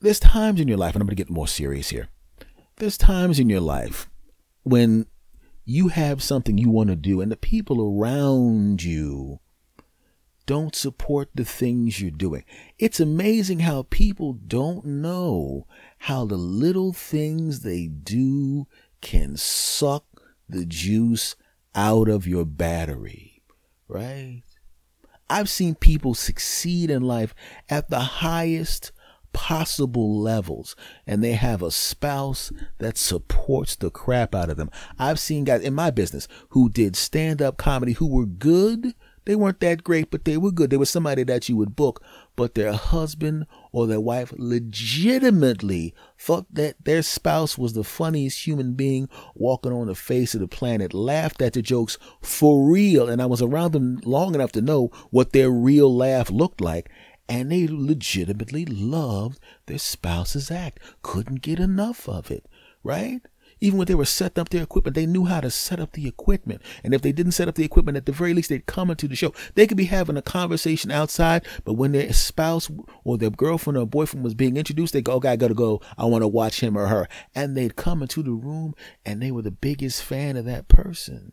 There's 0.00 0.18
times 0.18 0.60
in 0.60 0.66
your 0.66 0.76
life, 0.76 0.96
and 0.96 1.02
I'm 1.02 1.06
going 1.06 1.16
to 1.16 1.22
get 1.22 1.30
more 1.30 1.46
serious 1.46 1.90
here. 1.90 2.08
There's 2.78 2.98
times 2.98 3.38
in 3.38 3.48
your 3.48 3.60
life 3.60 4.10
when 4.64 5.06
you 5.70 5.86
have 5.86 6.20
something 6.20 6.58
you 6.58 6.68
want 6.68 6.90
to 6.90 6.96
do 6.96 7.20
and 7.20 7.30
the 7.30 7.36
people 7.36 7.80
around 7.80 8.82
you 8.82 9.38
don't 10.44 10.74
support 10.74 11.30
the 11.32 11.44
things 11.44 12.00
you're 12.00 12.10
doing. 12.10 12.44
It's 12.76 12.98
amazing 12.98 13.60
how 13.60 13.86
people 13.88 14.32
don't 14.32 14.84
know 14.84 15.68
how 15.98 16.24
the 16.24 16.36
little 16.36 16.92
things 16.92 17.60
they 17.60 17.86
do 17.86 18.66
can 19.00 19.36
suck 19.36 20.04
the 20.48 20.66
juice 20.66 21.36
out 21.72 22.08
of 22.08 22.26
your 22.26 22.44
battery, 22.44 23.40
right? 23.86 24.42
I've 25.28 25.48
seen 25.48 25.76
people 25.76 26.14
succeed 26.14 26.90
in 26.90 27.02
life 27.02 27.32
at 27.68 27.90
the 27.90 28.00
highest 28.00 28.90
possible 29.32 30.18
levels 30.20 30.76
and 31.06 31.22
they 31.22 31.32
have 31.32 31.62
a 31.62 31.70
spouse 31.70 32.52
that 32.78 32.96
supports 32.96 33.76
the 33.76 33.90
crap 33.90 34.34
out 34.34 34.50
of 34.50 34.56
them. 34.56 34.70
I've 34.98 35.20
seen 35.20 35.44
guys 35.44 35.62
in 35.62 35.74
my 35.74 35.90
business 35.90 36.28
who 36.50 36.68
did 36.68 36.96
stand 36.96 37.40
up 37.40 37.56
comedy 37.56 37.92
who 37.92 38.06
were 38.06 38.26
good 38.26 38.94
they 39.26 39.36
weren't 39.36 39.60
that 39.60 39.84
great, 39.84 40.10
but 40.10 40.24
they 40.24 40.36
were 40.36 40.50
good. 40.50 40.70
They 40.70 40.76
were 40.76 40.86
somebody 40.86 41.24
that 41.24 41.48
you 41.48 41.56
would 41.56 41.76
book, 41.76 42.02
but 42.36 42.54
their 42.54 42.72
husband 42.72 43.46
or 43.70 43.86
their 43.86 44.00
wife 44.00 44.32
legitimately 44.36 45.94
thought 46.18 46.46
that 46.52 46.76
their 46.84 47.02
spouse 47.02 47.58
was 47.58 47.74
the 47.74 47.84
funniest 47.84 48.46
human 48.46 48.72
being 48.72 49.08
walking 49.34 49.72
on 49.72 49.88
the 49.88 49.94
face 49.94 50.34
of 50.34 50.40
the 50.40 50.48
planet, 50.48 50.94
laughed 50.94 51.42
at 51.42 51.52
the 51.52 51.62
jokes 51.62 51.98
for 52.22 52.68
real. 52.68 53.08
And 53.08 53.20
I 53.20 53.26
was 53.26 53.42
around 53.42 53.72
them 53.72 54.00
long 54.04 54.34
enough 54.34 54.52
to 54.52 54.62
know 54.62 54.90
what 55.10 55.32
their 55.32 55.50
real 55.50 55.94
laugh 55.94 56.30
looked 56.30 56.60
like. 56.60 56.90
And 57.30 57.52
they 57.52 57.68
legitimately 57.68 58.66
loved 58.66 59.38
their 59.66 59.78
spouse's 59.78 60.50
act, 60.50 60.80
couldn't 61.02 61.42
get 61.42 61.60
enough 61.60 62.08
of 62.08 62.28
it, 62.28 62.46
right? 62.82 63.20
Even 63.60 63.78
when 63.78 63.86
they 63.86 63.94
were 63.94 64.04
setting 64.04 64.40
up 64.40 64.48
their 64.48 64.64
equipment, 64.64 64.96
they 64.96 65.06
knew 65.06 65.26
how 65.26 65.40
to 65.40 65.48
set 65.48 65.78
up 65.78 65.92
the 65.92 66.08
equipment. 66.08 66.60
And 66.82 66.92
if 66.92 67.02
they 67.02 67.12
didn't 67.12 67.32
set 67.32 67.46
up 67.46 67.54
the 67.54 67.64
equipment, 67.64 67.96
at 67.96 68.06
the 68.06 68.10
very 68.10 68.34
least, 68.34 68.48
they'd 68.48 68.66
come 68.66 68.90
into 68.90 69.06
the 69.06 69.14
show. 69.14 69.32
They 69.54 69.68
could 69.68 69.76
be 69.76 69.84
having 69.84 70.16
a 70.16 70.22
conversation 70.22 70.90
outside, 70.90 71.46
but 71.64 71.74
when 71.74 71.92
their 71.92 72.12
spouse 72.12 72.68
or 73.04 73.16
their 73.16 73.30
girlfriend 73.30 73.76
or 73.76 73.86
boyfriend 73.86 74.24
was 74.24 74.34
being 74.34 74.56
introduced, 74.56 74.92
they 74.92 75.02
go, 75.02 75.12
okay, 75.12 75.28
I 75.28 75.36
gotta 75.36 75.54
go. 75.54 75.80
I 75.96 76.06
want 76.06 76.22
to 76.22 76.28
watch 76.28 76.60
him 76.60 76.76
or 76.76 76.88
her. 76.88 77.06
And 77.32 77.56
they'd 77.56 77.76
come 77.76 78.02
into 78.02 78.24
the 78.24 78.32
room 78.32 78.74
and 79.06 79.22
they 79.22 79.30
were 79.30 79.42
the 79.42 79.52
biggest 79.52 80.02
fan 80.02 80.36
of 80.36 80.46
that 80.46 80.66
person. 80.66 81.32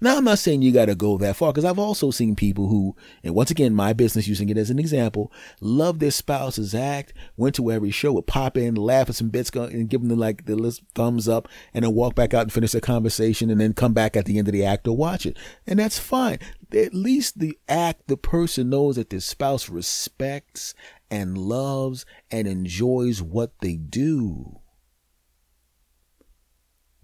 Now, 0.00 0.16
I'm 0.16 0.24
not 0.24 0.40
saying 0.40 0.62
you 0.62 0.72
got 0.72 0.86
to 0.86 0.96
go 0.96 1.18
that 1.18 1.36
far 1.36 1.52
because 1.52 1.64
I've 1.64 1.78
also 1.78 2.10
seen 2.10 2.34
people 2.34 2.68
who, 2.68 2.96
and 3.22 3.34
once 3.34 3.50
again, 3.50 3.74
my 3.74 3.92
business 3.92 4.26
using 4.26 4.48
it 4.48 4.58
as 4.58 4.70
an 4.70 4.78
example, 4.78 5.32
love 5.60 6.00
their 6.00 6.10
spouse's 6.10 6.74
act, 6.74 7.12
went 7.36 7.54
to 7.56 7.70
every 7.70 7.92
show, 7.92 8.12
would 8.12 8.26
pop 8.26 8.56
in, 8.56 8.74
laugh 8.74 9.08
at 9.08 9.14
some 9.14 9.28
bits, 9.28 9.50
and 9.50 9.88
give 9.88 10.00
them 10.00 10.08
the, 10.08 10.16
like 10.16 10.46
the 10.46 10.80
thumbs 10.94 11.28
up, 11.28 11.48
and 11.72 11.84
then 11.84 11.94
walk 11.94 12.16
back 12.16 12.34
out 12.34 12.42
and 12.42 12.52
finish 12.52 12.72
the 12.72 12.80
conversation, 12.80 13.50
and 13.50 13.60
then 13.60 13.72
come 13.72 13.92
back 13.92 14.16
at 14.16 14.24
the 14.24 14.38
end 14.38 14.48
of 14.48 14.52
the 14.52 14.64
act 14.64 14.84
to 14.84 14.92
watch 14.92 15.24
it. 15.24 15.36
And 15.64 15.78
that's 15.78 15.98
fine. 15.98 16.38
At 16.74 16.92
least 16.92 17.38
the 17.38 17.56
act, 17.68 18.08
the 18.08 18.16
person 18.16 18.70
knows 18.70 18.96
that 18.96 19.10
their 19.10 19.20
spouse 19.20 19.68
respects 19.68 20.74
and 21.08 21.38
loves 21.38 22.04
and 22.32 22.48
enjoys 22.48 23.22
what 23.22 23.52
they 23.60 23.76
do. 23.76 24.58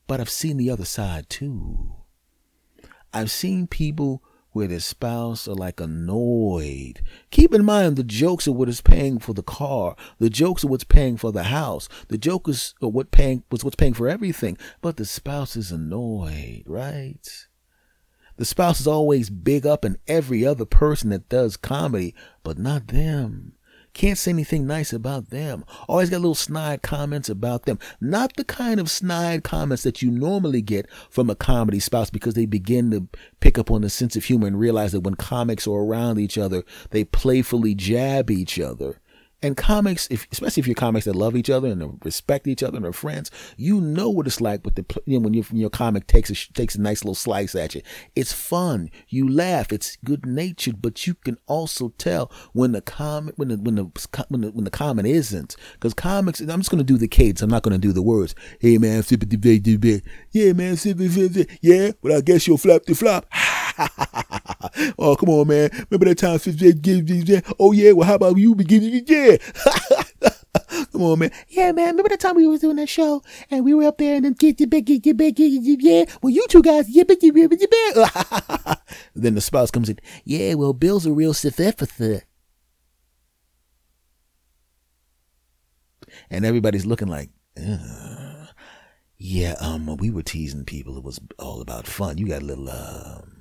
But 0.09 0.21
I've 0.21 0.29
seen 0.29 0.57
the 0.57 0.71
other 0.71 0.85
side 0.85 1.31
too 1.31 2.04
I've 3.15 3.31
seen 3.31 3.69
people 3.69 4.23
where 4.51 4.67
their 4.67 4.81
spouse 4.81 5.49
are 5.49 5.55
like 5.55 5.81
annoyed. 5.81 7.01
Keep 7.31 7.55
in 7.55 7.65
mind 7.65 7.97
the 7.97 8.05
jokes 8.05 8.47
are 8.47 8.53
what 8.53 8.69
is 8.69 8.81
paying 8.81 9.19
for 9.19 9.33
the 9.35 9.43
car. 9.43 9.97
The 10.19 10.31
jokes 10.31 10.65
are 10.65 10.69
what's 10.69 10.85
paying 10.85 11.17
for 11.17 11.33
the 11.33 11.45
house. 11.45 11.89
The 12.09 12.19
joke 12.19 12.49
is 12.49 12.75
uh, 12.83 12.89
what 12.89 13.11
paying 13.11 13.45
was 13.51 13.65
what's 13.65 13.77
paying 13.77 13.95
for 13.95 14.09
everything. 14.09 14.59
But 14.81 14.97
the 14.97 15.05
spouse 15.05 15.57
is 15.57 15.73
annoyed, 15.73 16.65
right? 16.67 17.47
The 18.37 18.45
spouse 18.45 18.81
is 18.81 18.87
always 18.89 19.31
big 19.31 19.65
up 19.65 19.85
in 19.85 19.99
every 20.09 20.45
other 20.45 20.65
person 20.65 21.11
that 21.11 21.29
does 21.29 21.57
comedy, 21.57 22.15
but 22.43 22.59
not 22.59 22.89
them. 22.89 23.54
Can't 23.95 24.19
say 24.19 24.33
anything 24.33 24.67
nice 24.67 24.93
about 24.93 25.31
them. 25.31 25.65
Always 25.89 26.11
got 26.11 26.21
little 26.21 26.35
snide 26.35 26.83
comments 26.83 27.29
about 27.29 27.65
them. 27.65 27.79
Not 28.01 28.35
the 28.37 28.45
kind 28.45 28.81
of 28.81 28.91
snide 28.91 29.45
comments 29.45 29.85
that 29.85 30.03
you 30.03 30.11
normally 30.11 30.63
get 30.63 30.91
from 31.09 31.31
a 31.31 31.37
comedy 31.37 31.79
spouse 31.79 32.11
because 32.11 32.35
they 32.35 32.45
begin 32.45 32.91
to 32.91 33.07
pick 33.39 33.57
up 33.57 33.71
on 33.71 33.83
the 33.83 33.91
sense 33.91 34.17
of 34.17 34.25
humor 34.25 34.49
and 34.49 34.59
realize 34.59 34.91
that 34.93 35.03
when 35.03 35.15
comics 35.15 35.69
are 35.69 35.79
around 35.79 36.19
each 36.19 36.37
other, 36.37 36.65
they 36.91 37.05
playfully 37.05 37.75
jab 37.75 38.33
each 38.33 38.59
other. 38.59 39.01
And 39.45 39.59
comics, 39.59 40.09
if, 40.11 40.27
especially 40.33 40.63
if 40.63 40.67
you're 40.67 40.75
comics 40.75 41.05
that 41.05 41.15
love 41.15 41.37
each 41.37 41.51
other 41.51 41.69
and 41.69 42.01
respect 42.03 42.47
each 42.47 42.63
other 42.63 42.79
and 42.79 42.87
are 42.87 42.95
friends, 42.95 43.31
you 43.59 43.79
know 43.79 44.09
what 44.09 44.27
it's 44.27 44.41
like 44.41 44.65
with 44.65 44.77
the 44.77 44.87
you 45.05 45.19
know, 45.19 45.25
when 45.25 45.35
your 45.35 45.45
your 45.53 45.69
comic 45.69 46.07
takes 46.07 46.31
a 46.31 46.53
takes 46.55 46.75
a 46.77 46.81
nice 46.81 47.05
little 47.05 47.15
slice 47.15 47.55
at 47.55 47.75
you. 47.75 47.83
It's 48.17 48.33
fun. 48.33 48.89
You 49.07 49.29
laugh. 49.29 49.71
It's 49.71 49.99
good 50.03 50.25
natured, 50.25 50.81
but 50.81 51.07
you 51.07 51.13
can 51.13 51.37
also 51.47 51.91
tell 51.99 52.33
when 52.55 52.73
the 52.73 52.81
comment 52.81 53.37
when 53.39 53.49
the 53.49 53.59
when 53.59 53.75
the 53.75 53.85
when 54.31 54.41
the, 54.41 54.51
when 54.51 54.65
the 54.65 54.71
comment 54.71 55.07
isn't 55.07 55.57
because 55.75 55.93
comics. 55.93 56.41
I'm 56.41 56.61
just 56.61 56.71
gonna 56.71 56.83
do 56.83 56.97
the 56.97 57.07
cadence. 57.07 57.43
I'm 57.43 57.51
not 57.51 57.65
gonna 57.65 57.77
do 57.77 57.93
the 57.93 58.01
words. 58.01 58.35
Hey 58.61 58.79
man, 58.79 59.05
yeah 60.33 60.53
man, 60.55 60.79
yeah. 61.61 61.91
But 62.03 62.13
I 62.13 62.21
guess 62.23 62.47
you'll 62.47 62.57
flap 62.57 62.85
the 62.85 62.95
flop. 62.95 63.27
oh, 64.99 65.17
come 65.17 65.31
on, 65.31 65.49
man. 65.49 65.71
Remember 65.91 66.13
that 66.13 66.19
time? 66.19 66.39
Oh, 67.59 67.73
yeah. 67.73 67.93
Well, 67.93 68.07
how 68.07 68.15
about 68.15 68.37
you 68.37 68.55
beginning? 68.55 69.05
Yeah. 69.07 69.37
Come 70.93 71.03
on, 71.03 71.19
man. 71.19 71.31
Yeah, 71.49 71.73
man. 71.73 71.89
Remember 71.89 72.09
that 72.09 72.21
time 72.21 72.37
we 72.37 72.47
was 72.47 72.61
doing 72.61 72.77
that 72.77 72.89
show 72.89 73.23
and 73.51 73.65
we 73.65 73.75
were 73.75 73.85
up 73.85 73.99
there 73.99 74.17
and 74.17 74.25
then 74.25 74.33
get 74.35 74.59
the 74.59 74.67
big, 74.67 74.87
get 74.87 75.03
the 75.03 75.77
yeah. 75.81 76.05
Well, 76.23 76.33
you 76.33 76.45
two 76.49 76.63
guys, 76.63 76.89
yeah, 76.89 77.03
Then 79.15 79.35
the 79.35 79.41
spouse 79.41 79.71
comes 79.71 79.89
in. 79.89 79.99
Yeah, 80.25 80.55
well, 80.55 80.73
Bill's 80.73 81.07
a 81.07 81.13
real 81.13 81.35
stiff 81.35 81.57
And 86.31 86.45
everybody's 86.45 86.87
looking 86.87 87.09
like, 87.09 87.31
Ugh. 87.59 88.49
yeah, 89.19 89.55
um, 89.61 89.97
we 89.97 90.11
were 90.11 90.23
teasing 90.23 90.65
people. 90.65 90.97
It 90.97 91.05
was 91.05 91.21
all 91.39 91.61
about 91.61 91.87
fun. 91.87 92.19
You 92.19 92.29
got 92.29 92.43
a 92.43 92.45
little, 92.45 92.71
um, 92.71 93.34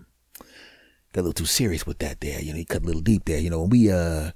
got 1.13 1.21
a 1.21 1.23
little 1.23 1.33
too 1.33 1.45
serious 1.45 1.85
with 1.85 1.99
that 1.99 2.19
there. 2.19 2.41
You 2.41 2.51
know, 2.51 2.57
he 2.57 2.65
cut 2.65 2.83
a 2.83 2.85
little 2.85 3.01
deep 3.01 3.25
there. 3.25 3.39
You 3.39 3.49
know, 3.49 3.61
when 3.61 3.69
we, 3.69 3.91
uh, 3.91 4.31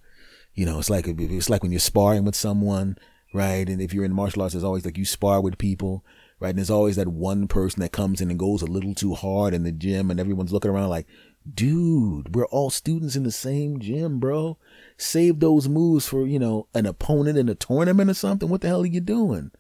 you 0.54 0.66
know, 0.66 0.80
it's 0.80 0.90
like, 0.90 1.06
it's 1.08 1.50
like 1.50 1.64
when 1.64 1.72
you're 1.72 1.80
sparring 1.80 2.24
with 2.24 2.36
someone, 2.36 2.98
right? 3.34 3.68
And 3.68 3.82
if 3.82 3.94
you're 3.94 4.06
in 4.06 4.14
martial 4.14 4.44
arts, 4.44 4.56
it's 4.56 4.64
always 4.64 4.86
like 4.86 4.98
you 4.98 5.06
spar 5.06 5.42
with 5.42 5.58
people, 5.58 6.06
right? 6.40 6.50
And 6.50 6.60
there's 6.60 6.70
always 6.70 6.96
that 6.96 7.08
one 7.08 7.48
person 7.48 7.82
that 7.82 7.92
comes 7.92 8.22
in 8.22 8.30
and 8.30 8.40
goes 8.40 8.62
a 8.62 8.68
little 8.68 8.94
too 8.94 9.16
hard 9.16 9.54
in 9.54 9.64
the 9.64 9.72
gym 9.72 10.10
and 10.12 10.20
everyone's 10.20 10.54
looking 10.54 10.72
around 10.72 10.90
like, 10.90 11.08
dude, 11.52 12.36
we're 12.36 12.46
all 12.48 12.70
students 12.70 13.16
in 13.16 13.24
the 13.24 13.32
same 13.32 13.80
gym, 13.80 14.20
bro. 14.20 14.58
Save 14.98 15.40
those 15.40 15.68
moves 15.68 16.08
for, 16.08 16.28
you 16.28 16.40
know, 16.40 16.68
an 16.74 16.86
opponent 16.86 17.38
in 17.38 17.50
a 17.50 17.56
tournament 17.56 18.10
or 18.10 18.14
something. 18.14 18.50
What 18.50 18.62
the 18.62 18.68
hell 18.68 18.82
are 18.82 18.86
you 18.86 19.02
doing? 19.02 19.52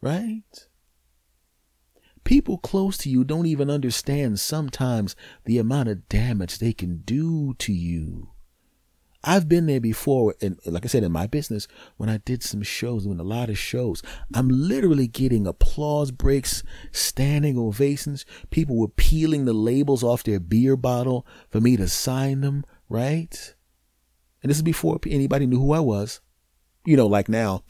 Right? 0.00 0.42
People 2.24 2.56
close 2.58 2.96
to 2.98 3.10
you 3.10 3.22
don't 3.22 3.46
even 3.46 3.70
understand 3.70 4.40
sometimes 4.40 5.14
the 5.44 5.58
amount 5.58 5.90
of 5.90 6.08
damage 6.08 6.58
they 6.58 6.72
can 6.72 7.02
do 7.04 7.54
to 7.58 7.72
you. 7.72 8.30
I've 9.26 9.48
been 9.48 9.66
there 9.66 9.80
before, 9.80 10.34
and 10.42 10.58
like 10.66 10.84
I 10.84 10.88
said, 10.88 11.02
in 11.02 11.12
my 11.12 11.26
business, 11.26 11.66
when 11.96 12.10
I 12.10 12.18
did 12.18 12.42
some 12.42 12.62
shows, 12.62 13.04
doing 13.04 13.20
a 13.20 13.24
lot 13.24 13.48
of 13.48 13.58
shows, 13.58 14.02
I'm 14.34 14.48
literally 14.48 15.06
getting 15.06 15.46
applause 15.46 16.10
breaks, 16.10 16.62
standing 16.92 17.58
ovations. 17.58 18.26
People 18.50 18.76
were 18.76 18.88
peeling 18.88 19.46
the 19.46 19.54
labels 19.54 20.04
off 20.04 20.24
their 20.24 20.40
beer 20.40 20.76
bottle 20.76 21.26
for 21.48 21.60
me 21.60 21.76
to 21.78 21.88
sign 21.88 22.42
them, 22.42 22.64
right? 22.90 23.54
And 24.42 24.50
this 24.50 24.58
is 24.58 24.62
before 24.62 24.98
anybody 25.06 25.46
knew 25.46 25.58
who 25.58 25.72
I 25.72 25.80
was. 25.80 26.20
You 26.84 26.98
know, 26.98 27.06
like 27.06 27.30
now. 27.30 27.64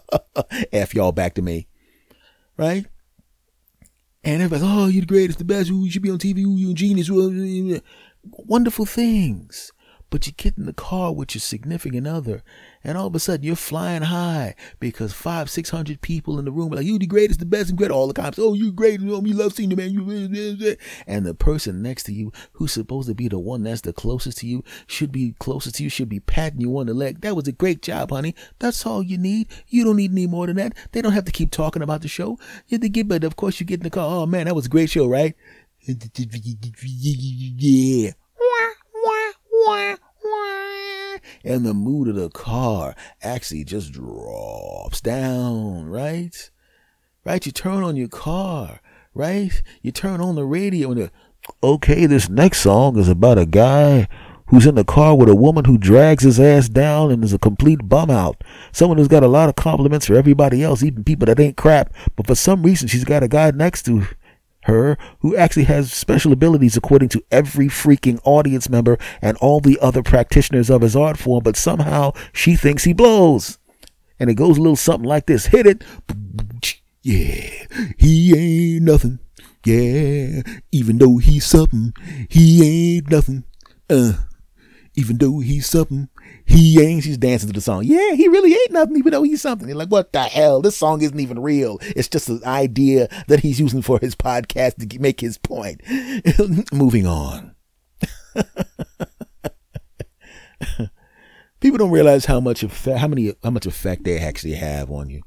F 0.72 0.94
y'all 0.94 1.12
back 1.12 1.34
to 1.34 1.42
me, 1.42 1.68
right? 2.56 2.86
And 4.28 4.42
everybody's, 4.42 4.68
oh, 4.70 4.88
you're 4.88 5.00
the 5.00 5.06
greatest, 5.06 5.38
the 5.38 5.44
best, 5.46 5.70
you 5.70 5.90
should 5.90 6.02
be 6.02 6.10
on 6.10 6.18
TV, 6.18 6.44
you're 6.46 6.72
a 6.72 6.74
genius. 6.74 7.08
Wonderful 8.30 8.84
things. 8.84 9.72
But 10.10 10.26
you 10.26 10.32
get 10.32 10.56
in 10.56 10.64
the 10.64 10.72
car 10.72 11.12
with 11.12 11.34
your 11.34 11.40
significant 11.40 12.06
other, 12.06 12.42
and 12.82 12.96
all 12.96 13.08
of 13.08 13.14
a 13.14 13.20
sudden 13.20 13.44
you're 13.44 13.56
flying 13.56 14.02
high 14.02 14.54
because 14.80 15.12
five, 15.12 15.50
six 15.50 15.68
hundred 15.68 16.00
people 16.00 16.38
in 16.38 16.46
the 16.46 16.50
room 16.50 16.72
are 16.72 16.76
like, 16.76 16.86
you 16.86 16.98
the 16.98 17.06
greatest, 17.06 17.40
the 17.40 17.46
best, 17.46 17.68
and 17.68 17.76
great. 17.76 17.90
All 17.90 18.06
the 18.08 18.14
cops, 18.14 18.38
oh, 18.38 18.54
you 18.54 18.72
great, 18.72 19.00
oh, 19.02 19.18
we 19.18 19.34
love 19.34 19.52
seeing 19.52 19.70
you, 19.70 19.76
man. 19.76 19.90
You, 19.90 20.76
and 21.06 21.26
the 21.26 21.34
person 21.34 21.82
next 21.82 22.04
to 22.04 22.12
you, 22.12 22.32
who's 22.52 22.72
supposed 22.72 23.08
to 23.08 23.14
be 23.14 23.28
the 23.28 23.38
one 23.38 23.64
that's 23.64 23.82
the 23.82 23.92
closest 23.92 24.38
to 24.38 24.46
you, 24.46 24.64
should 24.86 25.12
be 25.12 25.34
closest 25.38 25.76
to 25.76 25.82
you, 25.82 25.90
should 25.90 26.08
be 26.08 26.20
patting 26.20 26.62
you 26.62 26.78
on 26.78 26.86
the 26.86 26.94
leg. 26.94 27.20
That 27.20 27.36
was 27.36 27.46
a 27.46 27.52
great 27.52 27.82
job, 27.82 28.10
honey. 28.10 28.34
That's 28.60 28.86
all 28.86 29.02
you 29.02 29.18
need. 29.18 29.48
You 29.68 29.84
don't 29.84 29.96
need 29.96 30.12
any 30.12 30.26
more 30.26 30.46
than 30.46 30.56
that. 30.56 30.74
They 30.92 31.02
don't 31.02 31.12
have 31.12 31.26
to 31.26 31.32
keep 31.32 31.50
talking 31.50 31.82
about 31.82 32.00
the 32.00 32.08
show. 32.08 32.38
You 32.68 32.76
have 32.76 32.80
to 32.80 32.88
get, 32.88 33.08
but 33.08 33.24
of 33.24 33.36
course 33.36 33.60
you 33.60 33.66
get 33.66 33.80
in 33.80 33.84
the 33.84 33.90
car. 33.90 34.08
Oh 34.08 34.24
man, 34.24 34.46
that 34.46 34.54
was 34.54 34.66
a 34.66 34.70
great 34.70 34.88
show, 34.88 35.06
right? 35.06 35.34
Yeah 37.60 38.12
and 41.44 41.64
the 41.64 41.74
mood 41.74 42.08
of 42.08 42.14
the 42.14 42.30
car 42.30 42.94
actually 43.22 43.64
just 43.64 43.92
drops 43.92 45.00
down, 45.00 45.86
right? 45.86 46.50
Right? 47.24 47.44
You 47.44 47.52
turn 47.52 47.82
on 47.82 47.96
your 47.96 48.08
car, 48.08 48.80
right? 49.14 49.62
You 49.82 49.92
turn 49.92 50.20
on 50.20 50.34
the 50.34 50.44
radio 50.44 50.92
and 50.92 51.10
Okay, 51.62 52.06
this 52.06 52.28
next 52.28 52.60
song 52.60 52.98
is 52.98 53.08
about 53.08 53.38
a 53.38 53.46
guy 53.46 54.08
who's 54.46 54.66
in 54.66 54.74
the 54.74 54.84
car 54.84 55.16
with 55.16 55.28
a 55.28 55.34
woman 55.34 55.64
who 55.64 55.78
drags 55.78 56.24
his 56.24 56.40
ass 56.40 56.68
down 56.68 57.10
and 57.10 57.22
is 57.22 57.32
a 57.32 57.38
complete 57.38 57.88
bum 57.88 58.10
out. 58.10 58.42
Someone 58.72 58.98
who's 58.98 59.08
got 59.08 59.22
a 59.22 59.28
lot 59.28 59.48
of 59.48 59.56
compliments 59.56 60.06
for 60.06 60.14
everybody 60.14 60.62
else, 60.62 60.82
even 60.82 61.04
people 61.04 61.26
that 61.26 61.40
ain't 61.40 61.56
crap, 61.56 61.92
but 62.16 62.26
for 62.26 62.34
some 62.34 62.62
reason 62.62 62.88
she's 62.88 63.04
got 63.04 63.22
a 63.22 63.28
guy 63.28 63.50
next 63.50 63.84
to 63.84 64.06
her 64.64 64.98
who 65.20 65.36
actually 65.36 65.64
has 65.64 65.92
special 65.92 66.32
abilities 66.32 66.76
according 66.76 67.08
to 67.10 67.24
every 67.30 67.66
freaking 67.68 68.20
audience 68.24 68.68
member 68.68 68.98
and 69.22 69.36
all 69.38 69.60
the 69.60 69.78
other 69.80 70.02
practitioners 70.02 70.70
of 70.70 70.82
his 70.82 70.96
art 70.96 71.16
form, 71.16 71.42
but 71.42 71.56
somehow 71.56 72.12
she 72.32 72.56
thinks 72.56 72.84
he 72.84 72.92
blows. 72.92 73.58
And 74.18 74.28
it 74.28 74.34
goes 74.34 74.58
a 74.58 74.60
little 74.60 74.76
something 74.76 75.08
like 75.08 75.26
this. 75.26 75.46
Hit 75.46 75.66
it. 75.66 75.84
Yeah, 77.02 77.66
he 77.96 78.36
ain't 78.76 78.84
nothing. 78.84 79.20
Yeah, 79.64 80.42
even 80.72 80.98
though 80.98 81.18
he's 81.18 81.44
something, 81.44 81.92
he 82.28 82.96
ain't 82.96 83.10
nothing. 83.10 83.44
Uh, 83.88 84.14
even 84.94 85.18
though 85.18 85.40
he's 85.40 85.66
something, 85.66 86.08
he 86.48 86.80
ain't. 86.82 87.04
She's 87.04 87.18
dancing 87.18 87.48
to 87.48 87.52
the 87.52 87.60
song. 87.60 87.84
Yeah, 87.84 88.12
he 88.12 88.26
really 88.26 88.52
ain't 88.52 88.72
nothing, 88.72 88.96
even 88.96 89.12
though 89.12 89.22
he's 89.22 89.42
something. 89.42 89.68
You're 89.68 89.76
like, 89.76 89.90
what 89.90 90.14
the 90.14 90.22
hell? 90.22 90.62
This 90.62 90.78
song 90.78 91.02
isn't 91.02 91.20
even 91.20 91.40
real. 91.40 91.78
It's 91.82 92.08
just 92.08 92.30
an 92.30 92.40
idea 92.44 93.08
that 93.28 93.40
he's 93.40 93.60
using 93.60 93.82
for 93.82 93.98
his 93.98 94.14
podcast 94.14 94.76
to 94.76 94.98
make 94.98 95.20
his 95.20 95.36
point. 95.36 95.82
Moving 96.72 97.06
on. 97.06 97.54
People 101.60 101.76
don't 101.76 101.90
realize 101.90 102.24
how 102.24 102.40
much 102.40 102.62
effect, 102.62 102.98
how 102.98 103.08
many, 103.08 103.34
how 103.44 103.50
much 103.50 103.66
effect 103.66 104.04
they 104.04 104.18
actually 104.18 104.54
have 104.54 104.90
on 104.90 105.10
you. 105.10 105.20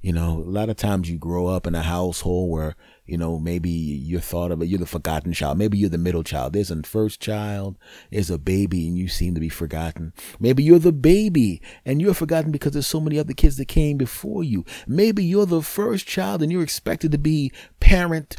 You 0.00 0.14
know, 0.14 0.38
a 0.38 0.50
lot 0.50 0.70
of 0.70 0.76
times 0.76 1.10
you 1.10 1.18
grow 1.18 1.48
up 1.48 1.66
in 1.66 1.74
a 1.74 1.82
household 1.82 2.50
where 2.50 2.74
you 3.08 3.16
know, 3.16 3.38
maybe 3.38 3.70
you're 3.70 4.20
thought 4.20 4.50
of 4.50 4.60
it, 4.60 4.66
you're 4.66 4.78
the 4.78 4.86
forgotten 4.86 5.32
child. 5.32 5.58
Maybe 5.58 5.78
you're 5.78 5.88
the 5.88 5.98
middle 5.98 6.22
child. 6.22 6.52
There's 6.52 6.70
a 6.70 6.82
first 6.82 7.20
child, 7.20 7.78
there's 8.12 8.30
a 8.30 8.38
baby, 8.38 8.86
and 8.86 8.98
you 8.98 9.08
seem 9.08 9.34
to 9.34 9.40
be 9.40 9.48
forgotten. 9.48 10.12
Maybe 10.38 10.62
you're 10.62 10.78
the 10.78 10.92
baby 10.92 11.62
and 11.84 12.02
you're 12.02 12.14
forgotten 12.14 12.52
because 12.52 12.72
there's 12.72 12.86
so 12.86 13.00
many 13.00 13.18
other 13.18 13.32
kids 13.32 13.56
that 13.56 13.68
came 13.68 13.96
before 13.96 14.44
you. 14.44 14.64
Maybe 14.86 15.24
you're 15.24 15.46
the 15.46 15.62
first 15.62 16.06
child 16.06 16.42
and 16.42 16.52
you're 16.52 16.62
expected 16.62 17.10
to 17.12 17.18
be 17.18 17.50
parent 17.80 18.36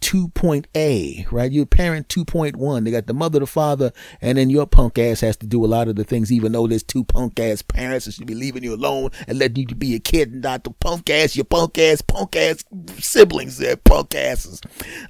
2.A, 0.00 1.26
right? 1.30 1.52
Your 1.52 1.66
parent 1.66 2.08
2.1. 2.08 2.84
They 2.84 2.90
got 2.90 3.06
the 3.06 3.14
mother, 3.14 3.38
the 3.38 3.46
father, 3.46 3.92
and 4.20 4.38
then 4.38 4.50
your 4.50 4.66
punk 4.66 4.98
ass 4.98 5.20
has 5.20 5.36
to 5.38 5.46
do 5.46 5.64
a 5.64 5.68
lot 5.68 5.88
of 5.88 5.96
the 5.96 6.04
things, 6.04 6.32
even 6.32 6.52
though 6.52 6.66
there's 6.66 6.82
two 6.82 7.04
punk 7.04 7.38
ass 7.38 7.62
parents 7.62 8.06
that 8.06 8.12
should 8.12 8.26
be 8.26 8.34
leaving 8.34 8.62
you 8.62 8.74
alone 8.74 9.10
and 9.28 9.38
letting 9.38 9.68
you 9.68 9.74
be 9.74 9.94
a 9.94 9.98
kid 9.98 10.32
and 10.32 10.42
not 10.42 10.64
the 10.64 10.70
punk 10.70 11.08
ass, 11.10 11.36
your 11.36 11.44
punk 11.44 11.78
ass, 11.78 12.00
punk 12.02 12.34
ass 12.36 12.64
siblings, 12.98 13.58
they're 13.58 13.76
punk 13.76 14.14
asses. 14.14 14.60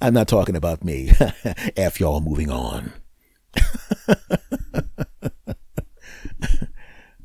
I'm 0.00 0.14
not 0.14 0.28
talking 0.28 0.56
about 0.56 0.84
me. 0.84 1.12
F 1.76 2.00
y'all 2.00 2.20
moving 2.20 2.50
on. 2.50 2.92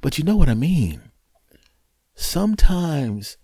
but 0.01 0.17
you 0.17 0.23
know 0.23 0.35
what 0.35 0.49
I 0.49 0.55
mean. 0.55 1.01
Sometimes 2.15 3.37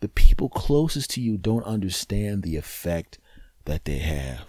the 0.00 0.08
people 0.08 0.48
closest 0.48 1.10
to 1.10 1.20
you 1.20 1.36
don't 1.36 1.64
understand 1.64 2.42
the 2.42 2.56
effect 2.56 3.18
that 3.68 3.84
they 3.84 3.98
have. 3.98 4.46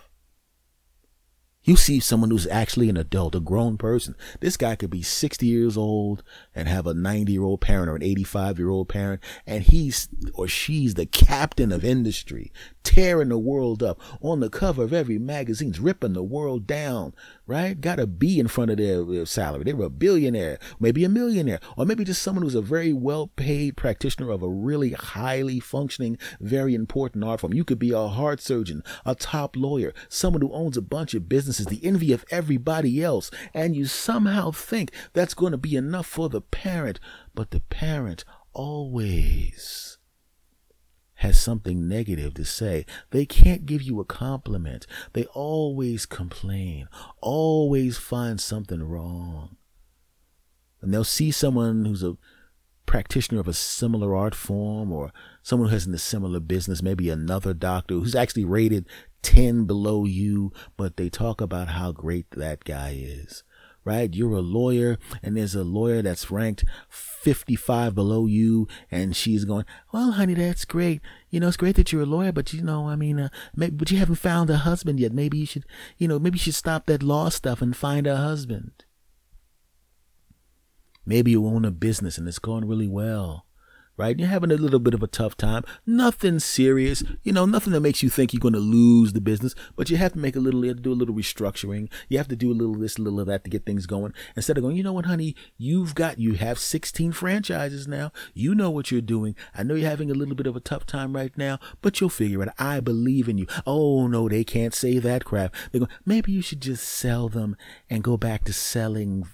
You 1.62 1.76
see 1.76 2.00
someone 2.00 2.32
who's 2.32 2.48
actually 2.48 2.90
an 2.90 2.98
adult, 2.98 3.36
a 3.36 3.40
grown 3.40 3.78
person. 3.78 4.16
This 4.40 4.58
guy 4.58 4.76
could 4.76 4.90
be 4.90 5.04
60 5.04 5.46
years 5.46 5.78
old 5.78 6.24
and 6.56 6.68
have 6.68 6.88
a 6.88 6.94
90 6.94 7.32
year 7.32 7.44
old 7.44 7.62
parent 7.62 7.90
or 7.90 7.96
an 7.96 8.02
85 8.02 8.58
year 8.58 8.70
old 8.70 8.88
parent, 8.90 9.22
and 9.46 9.64
he's 9.64 10.08
or 10.34 10.48
she's 10.48 10.96
the 10.96 11.06
captain 11.06 11.72
of 11.72 11.84
industry, 11.86 12.52
tearing 12.90 13.30
the 13.30 13.38
world 13.38 13.84
up 13.84 14.02
on 14.20 14.40
the 14.40 14.50
cover 14.50 14.82
of 14.82 14.92
every 14.92 15.20
magazine, 15.20 15.72
ripping 15.80 16.14
the 16.14 16.24
world 16.24 16.66
down, 16.66 17.14
right? 17.46 17.80
Got 17.80 18.00
a 18.00 18.08
B 18.08 18.40
in 18.40 18.48
front 18.48 18.72
of 18.72 18.78
their, 18.78 19.04
their 19.04 19.28
salary. 19.28 19.64
They 19.64 19.74
were 19.74 19.86
a 19.86 19.90
billionaire, 19.92 20.58
maybe 20.80 21.04
a 21.04 21.10
millionaire, 21.10 21.60
or 21.78 21.86
maybe 21.86 22.04
just 22.04 22.24
someone 22.24 22.42
who's 22.42 22.56
a 22.56 22.64
very 22.64 22.92
well 22.92 23.28
paid 23.28 23.78
practitioner 23.78 24.32
of 24.32 24.42
a 24.42 24.50
really 24.50 24.94
highly 24.94 25.60
functioning, 25.60 26.18
very 26.42 26.74
important 26.74 27.24
art 27.24 27.42
form. 27.42 27.54
You 27.54 27.64
could 27.64 27.78
be 27.78 27.92
a 27.92 28.08
heart 28.08 28.42
surgeon, 28.42 28.84
a 29.06 29.14
top 29.14 29.56
lawyer, 29.56 29.94
someone 30.08 30.42
who 30.42 30.52
owns 30.52 30.76
a 30.76 30.82
bunch 30.82 31.14
of 31.14 31.30
businesses, 31.30 31.68
the 31.68 31.86
envy 31.86 32.12
of 32.12 32.26
everybody 32.32 33.04
else, 33.04 33.30
and 33.54 33.76
you 33.76 33.86
somehow 33.86 34.50
think 34.50 34.92
that's 35.14 35.36
going 35.36 35.52
to 35.52 35.60
be 35.60 35.76
enough 35.76 36.08
for 36.08 36.28
the 36.28 36.42
parent, 36.42 37.00
but 37.36 37.52
the 37.52 37.60
parent 37.60 38.26
always 38.52 39.99
has 41.20 41.38
something 41.38 41.88
negative 41.88 42.34
to 42.34 42.46
say. 42.46 42.86
They 43.12 43.26
can't 43.26 43.66
give 43.66 43.82
you 43.82 44.00
a 44.00 44.06
compliment. 44.06 44.88
They 45.12 45.26
always 45.26 46.06
complain, 46.06 46.88
always 47.22 47.98
find 47.98 48.40
something 48.40 48.82
wrong. 48.82 49.58
And 50.82 50.94
they'll 50.94 51.04
see 51.04 51.32
someone 51.32 51.84
who's 51.84 52.04
a 52.04 52.18
practitioner 52.86 53.42
of 53.42 53.50
a 53.50 53.54
similar 53.54 54.16
art 54.16 54.34
form 54.34 54.94
or 54.94 55.12
someone 55.44 55.70
who 55.70 55.74
has 55.74 55.86
in 55.86 55.94
a 55.94 56.00
similar 56.00 56.40
business, 56.40 56.82
maybe 56.82 57.10
another 57.10 57.54
doctor 57.54 57.96
who's 57.96 58.16
actually 58.16 58.46
rated 58.46 58.88
10 59.22 59.66
below 59.66 60.06
you, 60.06 60.54
but 60.78 60.96
they 60.96 61.10
talk 61.10 61.42
about 61.42 61.68
how 61.68 61.92
great 61.92 62.32
that 62.32 62.64
guy 62.64 62.98
is 62.98 63.44
right? 63.90 64.14
You're 64.14 64.38
a 64.38 64.42
lawyer 64.42 65.00
and 65.24 65.36
there's 65.36 65.56
a 65.56 65.64
lawyer 65.64 66.04
that's 66.04 66.30
ranked 66.30 66.64
55 66.90 67.96
below 67.96 68.28
you 68.28 68.68
and 68.92 69.16
she's 69.16 69.46
going, 69.46 69.66
well, 69.92 70.12
honey, 70.12 70.36
that's 70.36 70.64
great. 70.64 71.02
You 71.32 71.40
know, 71.40 71.48
it's 71.48 71.58
great 71.58 71.76
that 71.76 71.92
you're 71.92 72.04
a 72.04 72.06
lawyer, 72.06 72.32
but 72.32 72.54
you 72.54 72.62
know, 72.62 72.88
I 72.88 72.96
mean, 72.96 73.20
uh, 73.20 73.30
maybe, 73.56 73.76
but 73.76 73.90
you 73.90 73.98
haven't 73.98 74.16
found 74.16 74.52
a 74.52 74.58
husband 74.58 75.00
yet. 75.00 75.12
Maybe 75.12 75.40
you 75.40 75.48
should, 75.48 75.66
you 75.98 76.08
know, 76.08 76.20
maybe 76.20 76.36
you 76.36 76.44
should 76.44 76.54
stop 76.54 76.86
that 76.86 77.02
law 77.02 77.30
stuff 77.30 77.64
and 77.64 77.76
find 77.76 78.06
a 78.06 78.18
husband. 78.18 78.86
Maybe 81.04 81.32
you 81.32 81.48
own 81.48 81.66
a 81.66 81.72
business 81.72 82.20
and 82.20 82.28
it's 82.28 82.38
going 82.38 82.68
really 82.68 82.88
well 82.88 83.48
right? 84.00 84.18
You're 84.18 84.30
having 84.30 84.52
a 84.52 84.56
little 84.56 84.80
bit 84.80 84.94
of 84.94 85.04
a 85.04 85.08
tough 85.08 85.36
time. 85.36 85.64
Nothing 85.86 86.40
serious, 86.40 87.04
you 87.22 87.34
know, 87.34 87.46
nothing 87.46 87.74
that 87.74 87.82
makes 87.82 88.02
you 88.02 88.10
think 88.10 88.32
you're 88.34 88.40
going 88.40 88.54
to 88.54 88.60
lose 88.60 89.12
the 89.12 89.22
business, 89.22 89.54
but 89.76 89.90
you 89.90 89.98
have 89.98 90.14
to 90.14 90.20
make 90.20 90.38
a 90.38 90.40
little, 90.40 90.64
you 90.64 90.70
have 90.70 90.78
to 90.78 90.84
do 90.84 90.94
a 90.94 90.96
little 90.96 91.14
restructuring. 91.14 91.92
You 92.08 92.18
have 92.18 92.30
to 92.30 92.36
do 92.38 92.52
a 92.52 92.54
little 92.54 92.76
this, 92.76 92.98
a 92.98 93.02
little 93.02 93.20
of 93.20 93.28
that 93.28 93.44
to 93.44 93.50
get 93.50 93.66
things 93.66 93.86
going. 93.86 94.14
Instead 94.38 94.58
of 94.58 94.64
going, 94.64 94.78
you 94.78 94.84
know 94.84 94.94
what, 94.94 95.06
honey, 95.06 95.36
you've 95.58 95.96
got, 95.96 96.18
you 96.18 96.36
have 96.36 96.58
16 96.58 97.12
franchises 97.12 97.88
now. 97.88 98.12
You 98.34 98.56
know 98.56 98.70
what 98.70 98.90
you're 98.90 99.02
doing. 99.02 99.36
I 99.54 99.64
know 99.64 99.76
you're 99.76 99.90
having 99.90 100.10
a 100.10 100.16
little 100.16 100.36
bit 100.36 100.48
of 100.48 100.56
a 100.56 100.62
tough 100.62 100.86
time 100.86 101.14
right 101.14 101.38
now, 101.38 101.60
but 101.82 102.00
you'll 102.00 102.10
figure 102.10 102.42
it. 102.42 102.48
Out. 102.48 102.56
I 102.58 102.80
believe 102.80 103.28
in 103.28 103.38
you. 103.38 103.48
Oh 103.68 104.08
no, 104.08 104.30
they 104.30 104.46
can't 104.46 104.74
say 104.74 104.98
that 105.00 105.26
crap. 105.26 105.54
They're 105.72 105.80
going, 105.80 105.92
maybe 106.06 106.32
you 106.32 106.42
should 106.42 106.62
just 106.62 106.88
sell 106.88 107.28
them 107.28 107.58
and 107.90 108.04
go 108.04 108.16
back 108.16 108.46
to 108.46 108.54
selling 108.54 109.28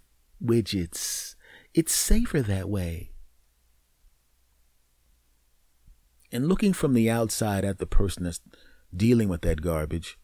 widgets. 0.43 1.35
It's 1.73 1.93
safer 1.93 2.41
that 2.41 2.69
way. 2.69 3.11
And 6.35 6.47
looking 6.47 6.73
from 6.73 6.93
the 6.93 7.09
outside 7.09 7.65
at 7.65 7.79
the 7.79 7.85
person 7.85 8.23
that's 8.23 8.41
dealing 8.95 9.29
with 9.29 9.41
that 9.41 9.61
garbage, 9.61 10.17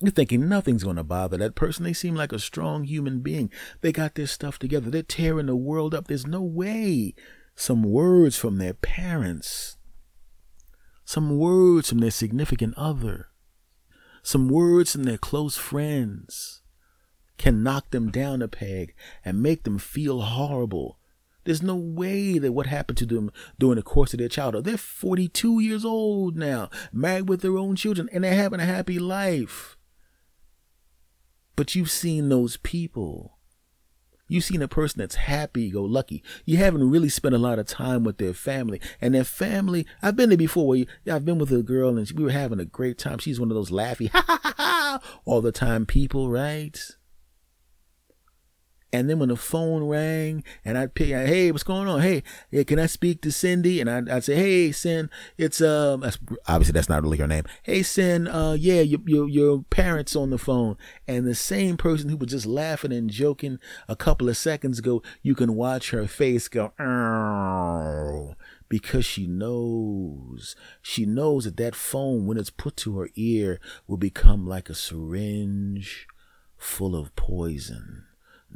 you're 0.00 0.10
thinking 0.10 0.48
nothing's 0.48 0.84
going 0.84 0.96
to 0.96 1.04
bother 1.04 1.36
that 1.38 1.54
person. 1.54 1.84
They 1.84 1.92
seem 1.92 2.14
like 2.14 2.32
a 2.32 2.38
strong 2.38 2.84
human 2.84 3.20
being. 3.20 3.50
They 3.80 3.92
got 3.92 4.14
their 4.14 4.26
stuff 4.26 4.58
together. 4.58 4.90
They're 4.90 5.02
tearing 5.02 5.46
the 5.46 5.56
world 5.56 5.94
up. 5.94 6.06
There's 6.06 6.26
no 6.26 6.42
way 6.42 7.14
some 7.54 7.82
words 7.82 8.36
from 8.36 8.58
their 8.58 8.74
parents, 8.74 9.78
some 11.04 11.38
words 11.38 11.88
from 11.88 11.98
their 11.98 12.10
significant 12.10 12.74
other, 12.76 13.28
some 14.22 14.48
words 14.48 14.92
from 14.92 15.04
their 15.04 15.18
close 15.18 15.56
friends 15.56 16.62
can 17.38 17.62
knock 17.62 17.90
them 17.90 18.10
down 18.10 18.42
a 18.42 18.48
peg 18.48 18.94
and 19.24 19.42
make 19.42 19.64
them 19.64 19.78
feel 19.78 20.20
horrible 20.22 20.98
there's 21.46 21.62
no 21.62 21.76
way 21.76 22.38
that 22.38 22.52
what 22.52 22.66
happened 22.66 22.98
to 22.98 23.06
them 23.06 23.30
during 23.58 23.76
the 23.76 23.82
course 23.82 24.12
of 24.12 24.18
their 24.18 24.28
childhood. 24.28 24.64
They're 24.64 24.76
42 24.76 25.60
years 25.60 25.84
old 25.84 26.36
now, 26.36 26.68
married 26.92 27.28
with 27.28 27.40
their 27.40 27.56
own 27.56 27.76
children, 27.76 28.08
and 28.12 28.24
they're 28.24 28.34
having 28.34 28.60
a 28.60 28.66
happy 28.66 28.98
life. 28.98 29.76
But 31.54 31.74
you've 31.74 31.90
seen 31.90 32.28
those 32.28 32.58
people. 32.58 33.38
You've 34.28 34.44
seen 34.44 34.60
a 34.60 34.68
person 34.68 34.98
that's 34.98 35.14
happy 35.14 35.70
go 35.70 35.84
lucky. 35.84 36.22
You 36.44 36.56
haven't 36.56 36.90
really 36.90 37.08
spent 37.08 37.34
a 37.34 37.38
lot 37.38 37.60
of 37.60 37.66
time 37.66 38.02
with 38.02 38.18
their 38.18 38.34
family. 38.34 38.80
And 39.00 39.14
their 39.14 39.24
family, 39.24 39.86
I've 40.02 40.16
been 40.16 40.30
there 40.30 40.36
before 40.38 40.66
where 40.66 40.78
you, 40.78 40.86
I've 41.10 41.24
been 41.24 41.38
with 41.38 41.52
a 41.52 41.62
girl 41.62 41.96
and 41.96 42.10
we 42.10 42.24
were 42.24 42.30
having 42.30 42.58
a 42.58 42.64
great 42.64 42.98
time. 42.98 43.18
She's 43.18 43.38
one 43.38 43.50
of 43.50 43.54
those 43.54 43.70
laughy, 43.70 44.08
ha 44.12 44.24
ha 44.26 44.40
ha 44.42 44.54
ha, 44.56 45.00
all 45.24 45.40
the 45.40 45.52
time 45.52 45.86
people, 45.86 46.28
right? 46.28 46.76
And 48.96 49.10
then 49.10 49.18
when 49.18 49.28
the 49.28 49.36
phone 49.36 49.84
rang 49.84 50.42
and 50.64 50.78
I'd 50.78 50.94
pick, 50.94 51.08
hey, 51.08 51.52
what's 51.52 51.62
going 51.62 51.86
on? 51.86 52.00
Hey, 52.00 52.22
yeah, 52.50 52.62
can 52.62 52.78
I 52.78 52.86
speak 52.86 53.20
to 53.20 53.30
Cindy? 53.30 53.78
And 53.78 53.90
I'd, 53.90 54.08
I'd 54.08 54.24
say, 54.24 54.36
hey, 54.36 54.72
Cindy, 54.72 55.12
it's, 55.36 55.60
um, 55.60 56.00
that's, 56.00 56.18
obviously 56.48 56.72
that's 56.72 56.88
not 56.88 57.02
really 57.02 57.18
her 57.18 57.26
name. 57.26 57.44
Hey, 57.62 57.82
Cindy, 57.82 58.30
uh, 58.30 58.54
yeah, 58.54 58.80
your, 58.80 59.00
your, 59.04 59.28
your 59.28 59.64
parents 59.64 60.16
on 60.16 60.30
the 60.30 60.38
phone. 60.38 60.78
And 61.06 61.26
the 61.26 61.34
same 61.34 61.76
person 61.76 62.08
who 62.08 62.16
was 62.16 62.30
just 62.30 62.46
laughing 62.46 62.90
and 62.90 63.10
joking 63.10 63.58
a 63.86 63.96
couple 63.96 64.30
of 64.30 64.38
seconds 64.38 64.78
ago, 64.78 65.02
you 65.20 65.34
can 65.34 65.56
watch 65.56 65.90
her 65.90 66.06
face 66.06 66.48
go, 66.48 66.72
because 68.70 69.04
she 69.04 69.26
knows, 69.26 70.56
she 70.80 71.04
knows 71.04 71.44
that 71.44 71.58
that 71.58 71.74
phone, 71.74 72.24
when 72.26 72.38
it's 72.38 72.48
put 72.48 72.78
to 72.78 72.98
her 73.00 73.10
ear, 73.14 73.60
will 73.86 73.98
become 73.98 74.46
like 74.46 74.70
a 74.70 74.74
syringe 74.74 76.08
full 76.56 76.96
of 76.96 77.14
poison. 77.14 78.05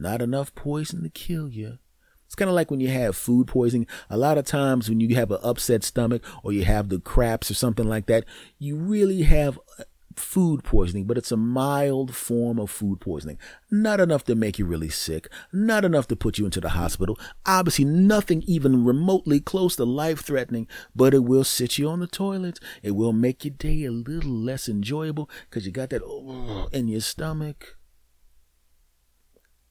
Not 0.00 0.22
enough 0.22 0.54
poison 0.54 1.02
to 1.02 1.10
kill 1.10 1.50
you. 1.50 1.78
It's 2.24 2.34
kind 2.34 2.48
of 2.48 2.54
like 2.54 2.70
when 2.70 2.80
you 2.80 2.88
have 2.88 3.16
food 3.16 3.48
poisoning. 3.48 3.86
A 4.08 4.16
lot 4.16 4.38
of 4.38 4.46
times 4.46 4.88
when 4.88 5.00
you 5.00 5.14
have 5.16 5.30
an 5.30 5.40
upset 5.42 5.84
stomach 5.84 6.22
or 6.42 6.52
you 6.52 6.64
have 6.64 6.88
the 6.88 7.00
craps 7.00 7.50
or 7.50 7.54
something 7.54 7.86
like 7.86 8.06
that, 8.06 8.24
you 8.58 8.76
really 8.76 9.22
have 9.22 9.58
uh, 9.78 9.84
food 10.16 10.64
poisoning, 10.64 11.04
but 11.04 11.18
it's 11.18 11.32
a 11.32 11.36
mild 11.36 12.14
form 12.14 12.58
of 12.58 12.70
food 12.70 13.00
poisoning. 13.00 13.36
Not 13.70 14.00
enough 14.00 14.24
to 14.24 14.34
make 14.34 14.58
you 14.58 14.64
really 14.64 14.88
sick, 14.88 15.28
not 15.52 15.84
enough 15.84 16.06
to 16.08 16.16
put 16.16 16.38
you 16.38 16.44
into 16.46 16.60
the 16.60 16.70
hospital. 16.70 17.18
Obviously, 17.44 17.84
nothing 17.84 18.42
even 18.46 18.84
remotely 18.84 19.40
close 19.40 19.76
to 19.76 19.84
life 19.84 20.20
threatening, 20.20 20.66
but 20.94 21.12
it 21.12 21.24
will 21.24 21.44
sit 21.44 21.78
you 21.78 21.88
on 21.90 22.00
the 22.00 22.06
toilet. 22.06 22.58
It 22.82 22.92
will 22.92 23.12
make 23.12 23.44
your 23.44 23.54
day 23.54 23.84
a 23.84 23.90
little 23.90 24.30
less 24.30 24.68
enjoyable 24.68 25.28
because 25.48 25.66
you 25.66 25.72
got 25.72 25.90
that 25.90 26.02
oh, 26.04 26.68
in 26.72 26.88
your 26.88 27.02
stomach. 27.02 27.76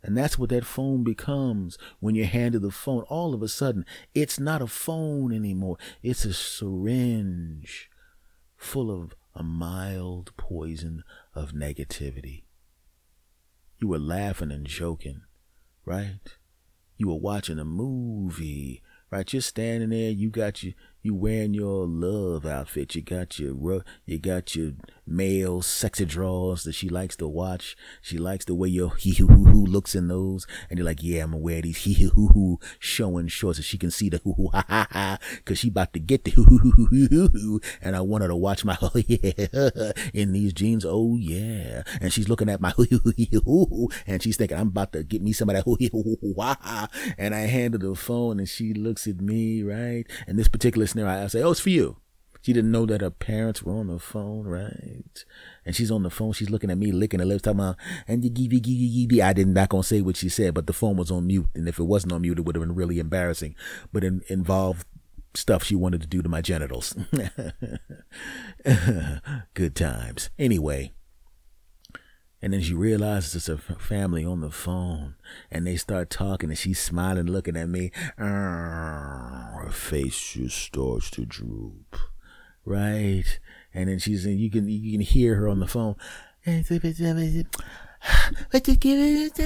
And 0.02 0.18
that's 0.18 0.40
what 0.40 0.50
that 0.50 0.66
phone 0.66 1.04
becomes 1.04 1.78
when 2.00 2.16
you're 2.16 2.26
handed 2.26 2.62
the 2.62 2.72
phone. 2.72 3.04
All 3.04 3.34
of 3.34 3.42
a 3.42 3.48
sudden, 3.48 3.86
it's 4.14 4.40
not 4.40 4.62
a 4.62 4.68
phone 4.68 5.34
anymore. 5.34 5.78
It's 6.02 6.24
a 6.26 6.34
syringe 6.34 7.90
full 8.56 8.92
of 8.92 9.14
a 9.36 9.44
mild 9.44 10.32
poison 10.38 11.04
of 11.34 11.52
negativity. 11.52 12.44
You 13.78 13.90
were 13.90 14.00
laughing 14.00 14.52
and 14.52 14.66
joking, 14.66 15.22
right? 15.86 16.20
You 16.98 17.08
were 17.08 17.16
watching 17.16 17.60
a 17.60 17.66
movie, 17.66 18.82
right? 19.12 19.32
You're 19.32 19.42
standing 19.42 19.90
there, 19.90 20.12
you 20.12 20.30
got 20.30 20.64
your 20.64 20.74
you 21.10 21.15
wearing 21.15 21.56
your 21.56 21.88
love 21.88 22.45
outfit. 22.45 22.93
You 22.93 23.02
got 23.02 23.39
your 23.39 23.84
you 24.06 24.19
got 24.19 24.56
your 24.56 24.74
male 25.08 25.60
sexy 25.60 26.06
drawers 26.06 26.63
that 26.63 26.74
she 26.74 26.88
likes 26.88 27.15
to 27.15 27.28
watch. 27.28 27.76
She 28.00 28.19
likes 28.19 28.45
the 28.45 28.54
way 28.54 28.67
your 28.67 28.95
hee 28.95 29.15
hoo 29.15 29.28
hoo 29.28 29.65
looks 29.65 29.95
in 29.95 30.08
those, 30.08 30.45
and 30.69 30.78
you're 30.78 30.86
like, 30.86 31.02
yeah, 31.02 31.24
I'm 31.24 31.32
gonna 31.32 31.41
wear 31.41 31.63
these 31.63 31.78
hee 31.78 31.93
hoo 31.93 32.28
hoo 32.28 32.60
showing 32.78 33.28
shorts 33.28 33.58
so 33.58 33.63
she 33.63 33.80
can 33.80 33.89
see 33.89 34.10
the 34.10 34.19
hoo 34.19 34.34
hoo 34.34 34.50
ha 34.54 34.63
ha 34.67 34.88
ha, 34.91 35.17
cause 35.45 35.58
she 35.58 35.69
about 35.69 35.93
to 35.93 36.00
get 36.00 36.26
the 36.26 36.32
hoo 36.32 36.43
hoo 36.43 36.60
hoo 36.60 37.08
hoo 37.08 37.28
hoo 37.28 37.60
and 37.82 37.95
I 37.95 38.02
want 38.02 38.22
her 38.22 38.28
to 38.28 38.36
watch 38.36 38.63
my 38.63 38.78
oh 38.82 38.91
yeah 39.08 39.91
in 40.13 40.32
these 40.32 40.54
jeans, 40.54 40.86
oh 40.86 41.15
yeah, 41.15 41.82
and 42.00 42.13
she's 42.13 42.30
looking 42.30 42.50
at 42.50 42.62
my 42.62 42.69
hoo 42.69 42.86
hoo 42.86 43.00
hoo 43.17 43.65
hoo, 43.65 43.89
and 44.06 44.22
she's 44.22 44.38
thinking 44.38 44.58
I'm 44.58 44.67
about 44.67 44.93
to 44.93 45.04
get 45.04 45.24
me 45.24 45.34
some 45.34 45.50
of 45.50 45.56
that 45.56 45.63
hoo 45.63 45.78
hoo 45.91 46.17
hoo 46.22 46.36
ha 46.38 46.56
ha, 46.62 46.88
and 47.17 47.34
I 47.34 47.41
hand 47.41 47.74
her 47.74 47.80
the 47.80 47.95
phone, 47.95 48.38
and 48.38 48.48
she 48.48 48.76
looks 48.76 49.08
at 49.08 49.22
me 49.22 49.63
right, 49.63 50.06
and 50.28 50.38
this 50.38 50.48
particular 50.48 50.86
scenario, 51.00 51.24
I 51.24 51.28
say, 51.28 51.42
oh, 51.42 51.52
it's 51.52 51.60
for 51.60 51.70
you. 51.70 51.98
She 52.42 52.54
didn't 52.54 52.72
know 52.72 52.86
that 52.86 53.02
her 53.02 53.10
parents 53.10 53.64
were 53.64 53.74
on 53.74 53.88
the 53.88 54.00
phone, 54.00 54.48
right? 54.48 55.26
And 55.66 55.76
she's 55.76 55.92
on 55.92 56.04
the 56.04 56.10
phone. 56.10 56.32
She's 56.32 56.50
looking 56.50 56.72
at 56.72 56.78
me, 56.78 56.92
licking 56.92 57.20
her 57.20 57.26
lips, 57.26 57.42
talking 57.42 57.60
about, 57.60 57.76
and 58.08 58.24
you 58.24 58.30
give, 58.30 58.50
give, 58.50 58.64
give, 58.64 59.10
give. 59.10 59.22
I 59.22 59.34
didn't 59.34 59.54
not 59.54 59.70
gonna 59.70 59.84
say 59.84 60.02
what 60.02 60.16
she 60.16 60.30
said, 60.30 60.54
but 60.54 60.66
the 60.66 60.74
phone 60.74 60.96
was 60.96 61.12
on 61.12 61.28
mute. 61.28 61.48
And 61.54 61.68
if 61.68 61.80
it 61.80 61.84
wasn't 61.84 62.14
on 62.14 62.22
mute, 62.22 62.40
it 62.40 62.46
would 62.46 62.56
have 62.56 62.64
been 62.64 62.76
really 62.76 63.00
embarrassing. 63.00 63.56
But 63.92 64.06
it 64.06 64.14
involved 64.28 64.88
stuff 65.34 65.64
she 65.64 65.76
wanted 65.76 66.02
to 66.02 66.08
do 66.08 66.22
to 66.22 66.30
my 66.30 66.42
genitals. 66.42 66.96
Good 69.54 69.76
times. 69.76 70.30
Anyway, 70.40 70.94
and 72.41 72.54
then 72.54 72.62
she 72.62 72.73
realizes 72.73 73.49
it's 73.49 73.67
her 73.67 73.75
family 73.75 74.23
on 74.25 74.39
the 74.41 74.52
phone 74.52 75.15
and 75.52 75.67
they 75.67 75.75
start 75.75 76.10
talking 76.10 76.49
and 76.49 76.58
she's 76.58 76.80
smiling, 76.80 77.28
looking 77.28 77.58
at 77.58 77.67
me. 77.67 77.91
Her 78.17 79.69
face 79.71 80.34
just 80.34 80.58
starts 80.58 81.10
to 81.12 81.25
droop. 81.25 81.97
Right? 82.63 83.39
And 83.73 83.89
then 83.89 83.99
she's, 83.99 84.25
you 84.25 84.49
can, 84.49 84.69
you 84.69 84.93
can 84.93 85.02
hear 85.02 85.36
her 85.36 85.49
on 85.49 85.60
the 85.60 85.67
phone. 85.67 85.95
But 88.52 88.63
to 88.63 88.75
give 88.75 88.97
it 88.97 89.38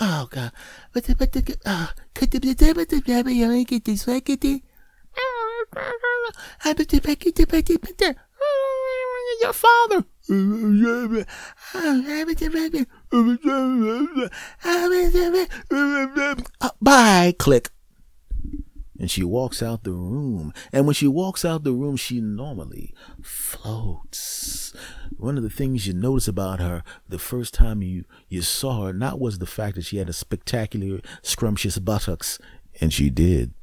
Oh 0.00 0.28
God. 0.30 0.52
But 0.92 1.04
the, 1.04 1.16
but 1.16 1.32
the, 1.32 1.56
oh, 1.64 1.90
could 2.14 2.30
the, 2.30 2.38
the, 2.38 2.74
but 2.74 2.88
the, 2.88 3.00
but 3.00 3.24
the, 3.24 3.64
get 3.64 3.84
this, 3.84 4.04
get 4.04 4.44
it. 4.44 4.62
I 6.64 6.74
bet 6.74 6.88
the, 6.88 7.00
the, 7.00 7.46
but 7.46 7.64
the, 7.64 7.78
but 7.78 7.98
the, 7.98 8.16
your 9.40 9.52
father. 9.52 10.04
Bye. 16.80 17.34
Click. 17.38 17.70
And 19.00 19.10
she 19.10 19.22
walks 19.22 19.62
out 19.62 19.84
the 19.84 19.92
room. 19.92 20.52
And 20.72 20.86
when 20.86 20.94
she 20.94 21.06
walks 21.06 21.44
out 21.44 21.62
the 21.62 21.72
room, 21.72 21.96
she 21.96 22.20
normally 22.20 22.92
floats. 23.22 24.74
One 25.16 25.36
of 25.36 25.44
the 25.44 25.50
things 25.50 25.86
you 25.86 25.94
notice 25.94 26.26
about 26.26 26.58
her 26.58 26.82
the 27.08 27.18
first 27.18 27.54
time 27.54 27.80
you, 27.80 28.04
you 28.28 28.42
saw 28.42 28.86
her, 28.86 28.92
not 28.92 29.20
was 29.20 29.38
the 29.38 29.46
fact 29.46 29.76
that 29.76 29.84
she 29.84 29.98
had 29.98 30.08
a 30.08 30.12
spectacular, 30.12 31.00
scrumptious 31.22 31.78
buttocks, 31.78 32.40
and 32.80 32.92
she 32.92 33.08
did. 33.08 33.54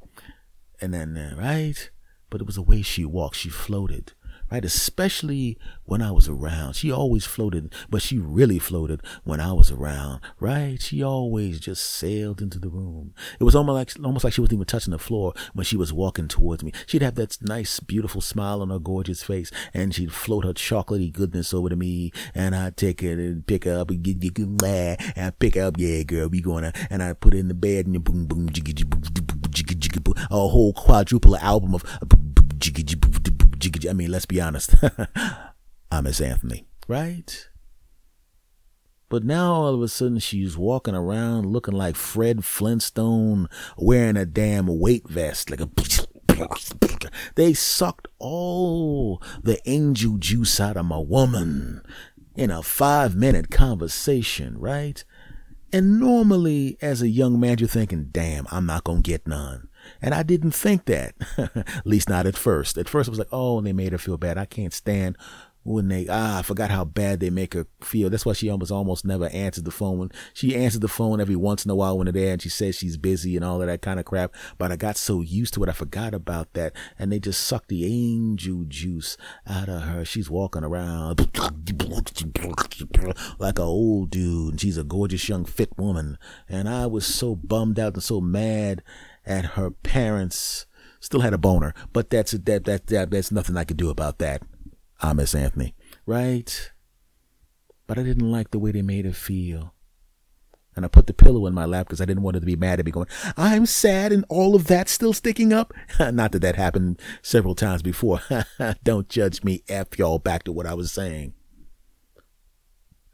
And 0.80 0.94
then, 0.94 1.16
uh, 1.16 1.36
right? 1.38 1.90
But 2.30 2.40
it 2.40 2.46
was 2.46 2.56
the 2.56 2.62
way 2.62 2.82
she 2.82 3.04
walked. 3.04 3.36
She 3.36 3.50
floated 3.50 4.14
right? 4.50 4.64
Especially 4.64 5.58
when 5.84 6.02
I 6.02 6.10
was 6.10 6.28
around. 6.28 6.74
She 6.74 6.90
always 6.90 7.24
floated, 7.24 7.72
but 7.88 8.02
she 8.02 8.18
really 8.18 8.58
floated 8.58 9.00
when 9.24 9.40
I 9.40 9.52
was 9.52 9.70
around, 9.70 10.20
right? 10.40 10.80
She 10.80 11.02
always 11.02 11.60
just 11.60 11.84
sailed 11.84 12.40
into 12.40 12.58
the 12.58 12.68
room. 12.68 13.14
It 13.38 13.44
was 13.44 13.54
almost 13.54 13.74
like 13.74 14.04
almost 14.04 14.24
like 14.24 14.32
she 14.32 14.40
wasn't 14.40 14.54
even 14.54 14.66
touching 14.66 14.92
the 14.92 14.98
floor 14.98 15.32
when 15.52 15.64
she 15.64 15.76
was 15.76 15.92
walking 15.92 16.28
towards 16.28 16.64
me. 16.64 16.72
She'd 16.86 17.02
have 17.02 17.14
that 17.16 17.38
nice, 17.42 17.80
beautiful 17.80 18.20
smile 18.20 18.62
on 18.62 18.70
her 18.70 18.78
gorgeous 18.78 19.22
face, 19.22 19.50
and 19.72 19.94
she'd 19.94 20.12
float 20.12 20.44
her 20.44 20.54
chocolatey 20.54 21.12
goodness 21.12 21.54
over 21.54 21.68
to 21.68 21.76
me, 21.76 22.12
and 22.34 22.54
I'd 22.54 22.76
take 22.76 23.02
it 23.02 23.18
and 23.18 23.46
pick 23.46 23.64
her 23.64 23.78
up 23.78 23.90
and 23.90 24.02
get 24.02 24.22
you 24.22 24.30
and 24.66 24.96
I'd 25.16 25.38
pick 25.38 25.54
her 25.54 25.62
up, 25.62 25.78
yeah, 25.78 26.02
girl, 26.02 26.28
we 26.28 26.40
going 26.40 26.64
to, 26.64 26.72
and 26.90 27.02
I'd 27.02 27.20
put 27.20 27.32
her 27.32 27.38
in 27.38 27.48
the 27.48 27.54
bed 27.54 27.86
and 27.86 28.02
boom, 28.02 28.26
boom, 28.26 28.48
jiggy, 28.50 28.72
jiggy, 28.72 28.98
jiggy, 29.50 29.74
jiggy, 29.74 30.00
a 30.30 30.48
whole 30.48 30.72
quadruple 30.72 31.36
album 31.36 31.74
of 31.74 31.84
jiggy, 32.58 32.82
jiggy, 32.82 33.25
I 33.88 33.92
mean, 33.92 34.10
let's 34.10 34.26
be 34.26 34.40
honest. 34.40 34.74
I'm 35.90 36.06
S. 36.06 36.20
Anthony, 36.20 36.66
right? 36.88 37.48
But 39.08 39.24
now 39.24 39.52
all 39.52 39.74
of 39.74 39.82
a 39.82 39.88
sudden 39.88 40.18
she's 40.18 40.56
walking 40.56 40.94
around 40.94 41.46
looking 41.46 41.74
like 41.74 41.94
Fred 41.94 42.44
Flintstone 42.44 43.48
wearing 43.76 44.16
a 44.16 44.26
damn 44.26 44.66
weight 44.66 45.08
vest, 45.08 45.50
like 45.50 45.60
a. 45.60 45.68
They 47.36 47.54
sucked 47.54 48.08
all 48.18 49.22
the 49.42 49.58
angel 49.64 50.18
juice 50.18 50.60
out 50.60 50.76
of 50.76 50.84
my 50.84 50.98
woman 50.98 51.82
in 52.34 52.50
a 52.50 52.62
five 52.62 53.16
minute 53.16 53.50
conversation, 53.50 54.58
right? 54.58 55.02
And 55.72 55.98
normally, 55.98 56.76
as 56.80 57.02
a 57.02 57.08
young 57.08 57.40
man, 57.40 57.58
you're 57.58 57.68
thinking, 57.68 58.08
damn, 58.10 58.46
I'm 58.50 58.66
not 58.66 58.84
going 58.84 59.02
to 59.02 59.10
get 59.10 59.26
none. 59.26 59.68
And 60.00 60.14
I 60.14 60.22
didn't 60.22 60.52
think 60.52 60.86
that, 60.86 61.14
at 61.38 61.86
least 61.86 62.08
not 62.08 62.26
at 62.26 62.36
first. 62.36 62.78
At 62.78 62.88
first, 62.88 63.08
I 63.08 63.10
was 63.10 63.18
like, 63.18 63.28
oh, 63.32 63.58
and 63.58 63.66
they 63.66 63.72
made 63.72 63.92
her 63.92 63.98
feel 63.98 64.16
bad. 64.16 64.38
I 64.38 64.44
can't 64.44 64.72
stand 64.72 65.16
when 65.66 65.88
they 65.88 66.06
ah 66.08 66.38
I 66.38 66.42
forgot 66.42 66.70
how 66.70 66.84
bad 66.84 67.20
they 67.20 67.30
make 67.30 67.54
her 67.54 67.66
feel. 67.82 68.08
That's 68.08 68.24
why 68.24 68.34
she 68.34 68.48
almost 68.48 68.70
almost 68.70 69.04
never 69.04 69.28
answered 69.28 69.64
the 69.64 69.70
phone. 69.70 69.98
When 69.98 70.12
she 70.32 70.54
answered 70.54 70.80
the 70.80 70.88
phone 70.88 71.20
every 71.20 71.36
once 71.36 71.64
in 71.64 71.70
a 71.70 71.74
while 71.74 71.98
when 71.98 72.06
they're 72.06 72.12
there 72.12 72.32
and 72.32 72.42
she 72.42 72.48
says 72.48 72.76
she's 72.76 72.96
busy 72.96 73.36
and 73.36 73.44
all 73.44 73.60
of 73.60 73.66
that 73.66 73.82
kind 73.82 73.98
of 73.98 74.06
crap. 74.06 74.32
But 74.58 74.70
I 74.70 74.76
got 74.76 74.96
so 74.96 75.20
used 75.20 75.54
to 75.54 75.62
it 75.64 75.68
I 75.68 75.72
forgot 75.72 76.14
about 76.14 76.52
that. 76.54 76.72
And 76.98 77.10
they 77.10 77.18
just 77.18 77.40
sucked 77.40 77.68
the 77.68 77.84
angel 77.84 78.64
juice 78.68 79.16
out 79.46 79.68
of 79.68 79.82
her. 79.82 80.04
She's 80.04 80.30
walking 80.30 80.62
around 80.62 81.30
like 83.38 83.58
a 83.58 83.62
old 83.62 84.10
dude 84.10 84.52
and 84.52 84.60
she's 84.60 84.78
a 84.78 84.84
gorgeous 84.84 85.28
young 85.28 85.44
fit 85.44 85.76
woman. 85.76 86.18
And 86.48 86.68
I 86.68 86.86
was 86.86 87.06
so 87.06 87.34
bummed 87.34 87.80
out 87.80 87.94
and 87.94 88.02
so 88.02 88.20
mad 88.20 88.82
at 89.26 89.44
her 89.56 89.70
parents. 89.70 90.66
Still 91.00 91.20
had 91.20 91.34
a 91.34 91.38
boner, 91.38 91.74
but 91.92 92.10
that's 92.10 92.32
that 92.32 92.64
that 92.64 92.86
that 92.86 93.10
that's 93.10 93.30
nothing 93.30 93.56
I 93.56 93.64
could 93.64 93.76
do 93.76 93.90
about 93.90 94.18
that. 94.18 94.42
I 95.02 95.10
S. 95.10 95.34
Anthony, 95.34 95.74
right? 96.06 96.72
But 97.86 97.98
I 97.98 98.02
didn't 98.02 98.30
like 98.30 98.50
the 98.50 98.58
way 98.58 98.72
they 98.72 98.82
made 98.82 99.04
her 99.04 99.12
feel. 99.12 99.74
And 100.74 100.84
I 100.84 100.88
put 100.88 101.06
the 101.06 101.14
pillow 101.14 101.46
in 101.46 101.54
my 101.54 101.64
lap 101.64 101.86
because 101.86 102.02
I 102.02 102.04
didn't 102.04 102.22
want 102.22 102.36
her 102.36 102.40
to 102.40 102.46
be 102.46 102.56
mad 102.56 102.78
at 102.78 102.84
me 102.84 102.92
going, 102.92 103.08
I'm 103.36 103.64
sad 103.64 104.12
and 104.12 104.26
all 104.28 104.54
of 104.54 104.66
that 104.66 104.90
still 104.90 105.14
sticking 105.14 105.52
up. 105.52 105.72
Not 105.98 106.32
that 106.32 106.40
that 106.40 106.56
happened 106.56 107.00
several 107.22 107.54
times 107.54 107.82
before. 107.82 108.20
Don't 108.84 109.08
judge 109.08 109.42
me, 109.42 109.62
F 109.68 109.98
y'all, 109.98 110.18
back 110.18 110.42
to 110.44 110.52
what 110.52 110.66
I 110.66 110.74
was 110.74 110.92
saying. 110.92 111.32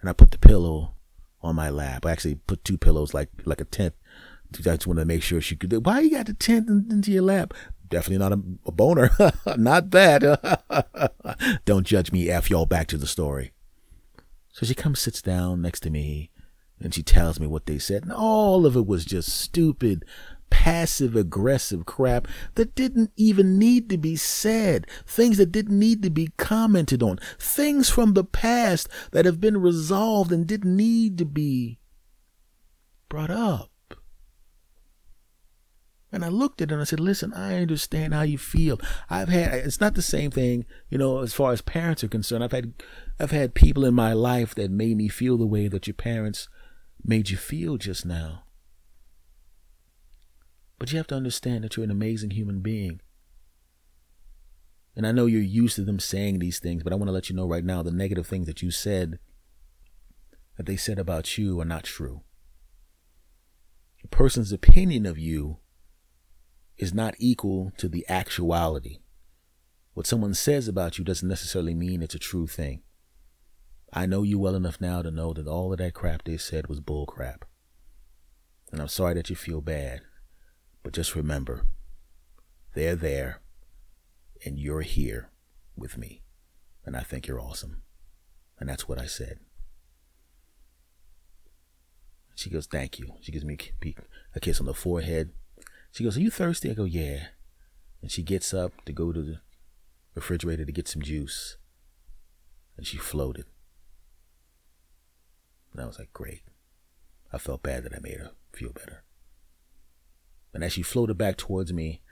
And 0.00 0.10
I 0.10 0.12
put 0.12 0.32
the 0.32 0.38
pillow 0.38 0.94
on 1.40 1.54
my 1.54 1.70
lap. 1.70 2.04
I 2.04 2.10
actually 2.10 2.34
put 2.34 2.64
two 2.64 2.78
pillows 2.78 3.14
like 3.14 3.28
like 3.44 3.60
a 3.60 3.64
tent 3.64 3.94
I 4.60 4.76
just 4.76 4.86
wanted 4.86 5.00
to 5.00 5.06
make 5.06 5.22
sure 5.22 5.40
she 5.40 5.56
could. 5.56 5.84
Why 5.84 6.00
you 6.00 6.10
got 6.10 6.26
the 6.26 6.34
tent 6.34 6.68
into 6.68 7.10
your 7.10 7.22
lap? 7.22 7.54
Definitely 7.88 8.18
not 8.18 8.32
a, 8.32 8.42
a 8.66 8.72
boner. 8.72 9.10
not 9.56 9.90
that. 9.90 11.62
Don't 11.64 11.86
judge 11.86 12.12
me. 12.12 12.30
F 12.30 12.50
y'all 12.50 12.66
back 12.66 12.86
to 12.88 12.96
the 12.96 13.06
story. 13.06 13.52
So 14.52 14.66
she 14.66 14.74
comes, 14.74 15.00
sits 15.00 15.22
down 15.22 15.62
next 15.62 15.80
to 15.80 15.90
me, 15.90 16.30
and 16.78 16.94
she 16.94 17.02
tells 17.02 17.40
me 17.40 17.46
what 17.46 17.66
they 17.66 17.78
said. 17.78 18.02
And 18.02 18.12
all 18.12 18.66
of 18.66 18.76
it 18.76 18.86
was 18.86 19.04
just 19.04 19.30
stupid, 19.30 20.04
passive 20.50 21.16
aggressive 21.16 21.86
crap 21.86 22.28
that 22.54 22.74
didn't 22.74 23.10
even 23.16 23.58
need 23.58 23.88
to 23.88 23.96
be 23.96 24.14
said, 24.14 24.86
things 25.06 25.38
that 25.38 25.50
didn't 25.50 25.78
need 25.78 26.02
to 26.02 26.10
be 26.10 26.28
commented 26.36 27.02
on, 27.02 27.18
things 27.38 27.88
from 27.88 28.12
the 28.12 28.24
past 28.24 28.88
that 29.12 29.24
have 29.24 29.40
been 29.40 29.60
resolved 29.60 30.30
and 30.30 30.46
didn't 30.46 30.76
need 30.76 31.16
to 31.18 31.24
be 31.24 31.78
brought 33.08 33.30
up. 33.30 33.71
And 36.12 36.26
I 36.26 36.28
looked 36.28 36.60
at 36.60 36.70
it 36.70 36.72
and 36.72 36.80
I 36.80 36.84
said, 36.84 37.00
listen, 37.00 37.32
I 37.32 37.56
understand 37.56 38.12
how 38.12 38.20
you 38.20 38.36
feel. 38.36 38.78
I've 39.08 39.30
had, 39.30 39.54
it's 39.54 39.80
not 39.80 39.94
the 39.94 40.02
same 40.02 40.30
thing, 40.30 40.66
you 40.90 40.98
know, 40.98 41.20
as 41.20 41.32
far 41.32 41.52
as 41.52 41.62
parents 41.62 42.04
are 42.04 42.08
concerned. 42.08 42.44
I've 42.44 42.52
had, 42.52 42.74
I've 43.18 43.30
had 43.30 43.54
people 43.54 43.86
in 43.86 43.94
my 43.94 44.12
life 44.12 44.54
that 44.56 44.70
made 44.70 44.98
me 44.98 45.08
feel 45.08 45.38
the 45.38 45.46
way 45.46 45.68
that 45.68 45.86
your 45.86 45.94
parents 45.94 46.50
made 47.02 47.30
you 47.30 47.38
feel 47.38 47.78
just 47.78 48.04
now. 48.04 48.44
But 50.78 50.92
you 50.92 50.98
have 50.98 51.06
to 51.06 51.14
understand 51.14 51.64
that 51.64 51.76
you're 51.76 51.84
an 51.84 51.90
amazing 51.90 52.32
human 52.32 52.60
being. 52.60 53.00
And 54.94 55.06
I 55.06 55.12
know 55.12 55.24
you're 55.24 55.40
used 55.40 55.76
to 55.76 55.84
them 55.84 55.98
saying 55.98 56.38
these 56.38 56.58
things, 56.58 56.82
but 56.82 56.92
I 56.92 56.96
want 56.96 57.08
to 57.08 57.12
let 57.12 57.30
you 57.30 57.36
know 57.36 57.48
right 57.48 57.64
now 57.64 57.82
the 57.82 57.90
negative 57.90 58.26
things 58.26 58.46
that 58.46 58.60
you 58.60 58.70
said, 58.70 59.18
that 60.58 60.66
they 60.66 60.76
said 60.76 60.98
about 60.98 61.38
you, 61.38 61.58
are 61.58 61.64
not 61.64 61.84
true. 61.84 62.20
A 64.04 64.08
person's 64.08 64.52
opinion 64.52 65.06
of 65.06 65.18
you 65.18 65.56
is 66.78 66.94
not 66.94 67.14
equal 67.18 67.72
to 67.76 67.88
the 67.88 68.04
actuality. 68.08 68.98
What 69.94 70.06
someone 70.06 70.34
says 70.34 70.68
about 70.68 70.98
you 70.98 71.04
doesn't 71.04 71.28
necessarily 71.28 71.74
mean 71.74 72.02
it's 72.02 72.14
a 72.14 72.18
true 72.18 72.46
thing. 72.46 72.82
I 73.92 74.06
know 74.06 74.22
you 74.22 74.38
well 74.38 74.54
enough 74.54 74.80
now 74.80 75.02
to 75.02 75.10
know 75.10 75.34
that 75.34 75.46
all 75.46 75.72
of 75.72 75.78
that 75.78 75.92
crap 75.92 76.24
they 76.24 76.38
said 76.38 76.66
was 76.66 76.80
bull 76.80 77.04
crap. 77.04 77.44
And 78.70 78.80
I'm 78.80 78.88
sorry 78.88 79.14
that 79.14 79.28
you 79.28 79.36
feel 79.36 79.60
bad, 79.60 80.00
but 80.82 80.94
just 80.94 81.14
remember, 81.14 81.66
they're 82.74 82.96
there, 82.96 83.42
and 84.46 84.58
you're 84.58 84.80
here 84.80 85.30
with 85.76 85.98
me. 85.98 86.22
And 86.86 86.96
I 86.96 87.00
think 87.00 87.26
you're 87.26 87.40
awesome. 87.40 87.82
And 88.58 88.68
that's 88.68 88.88
what 88.88 88.98
I 88.98 89.06
said. 89.06 89.40
She 92.34 92.48
goes, 92.48 92.66
Thank 92.66 92.98
you. 92.98 93.12
She 93.20 93.30
gives 93.30 93.44
me 93.44 93.58
a 94.34 94.40
kiss 94.40 94.58
on 94.58 94.66
the 94.66 94.74
forehead. 94.74 95.32
She 95.92 96.02
goes, 96.04 96.16
Are 96.16 96.20
you 96.20 96.30
thirsty? 96.30 96.70
I 96.70 96.74
go, 96.74 96.84
Yeah. 96.84 97.26
And 98.00 98.10
she 98.10 98.22
gets 98.22 98.52
up 98.52 98.84
to 98.86 98.92
go 98.92 99.12
to 99.12 99.22
the 99.22 99.40
refrigerator 100.14 100.64
to 100.64 100.72
get 100.72 100.88
some 100.88 101.02
juice. 101.02 101.58
And 102.76 102.86
she 102.86 102.96
floated. 102.96 103.44
And 105.72 105.82
I 105.82 105.86
was 105.86 105.98
like, 105.98 106.12
Great. 106.12 106.42
I 107.32 107.38
felt 107.38 107.62
bad 107.62 107.84
that 107.84 107.94
I 107.94 108.00
made 108.00 108.18
her 108.18 108.32
feel 108.52 108.72
better. 108.72 109.04
And 110.54 110.64
as 110.64 110.72
she 110.72 110.82
floated 110.82 111.16
back 111.16 111.36
towards 111.36 111.72
me, 111.72 112.02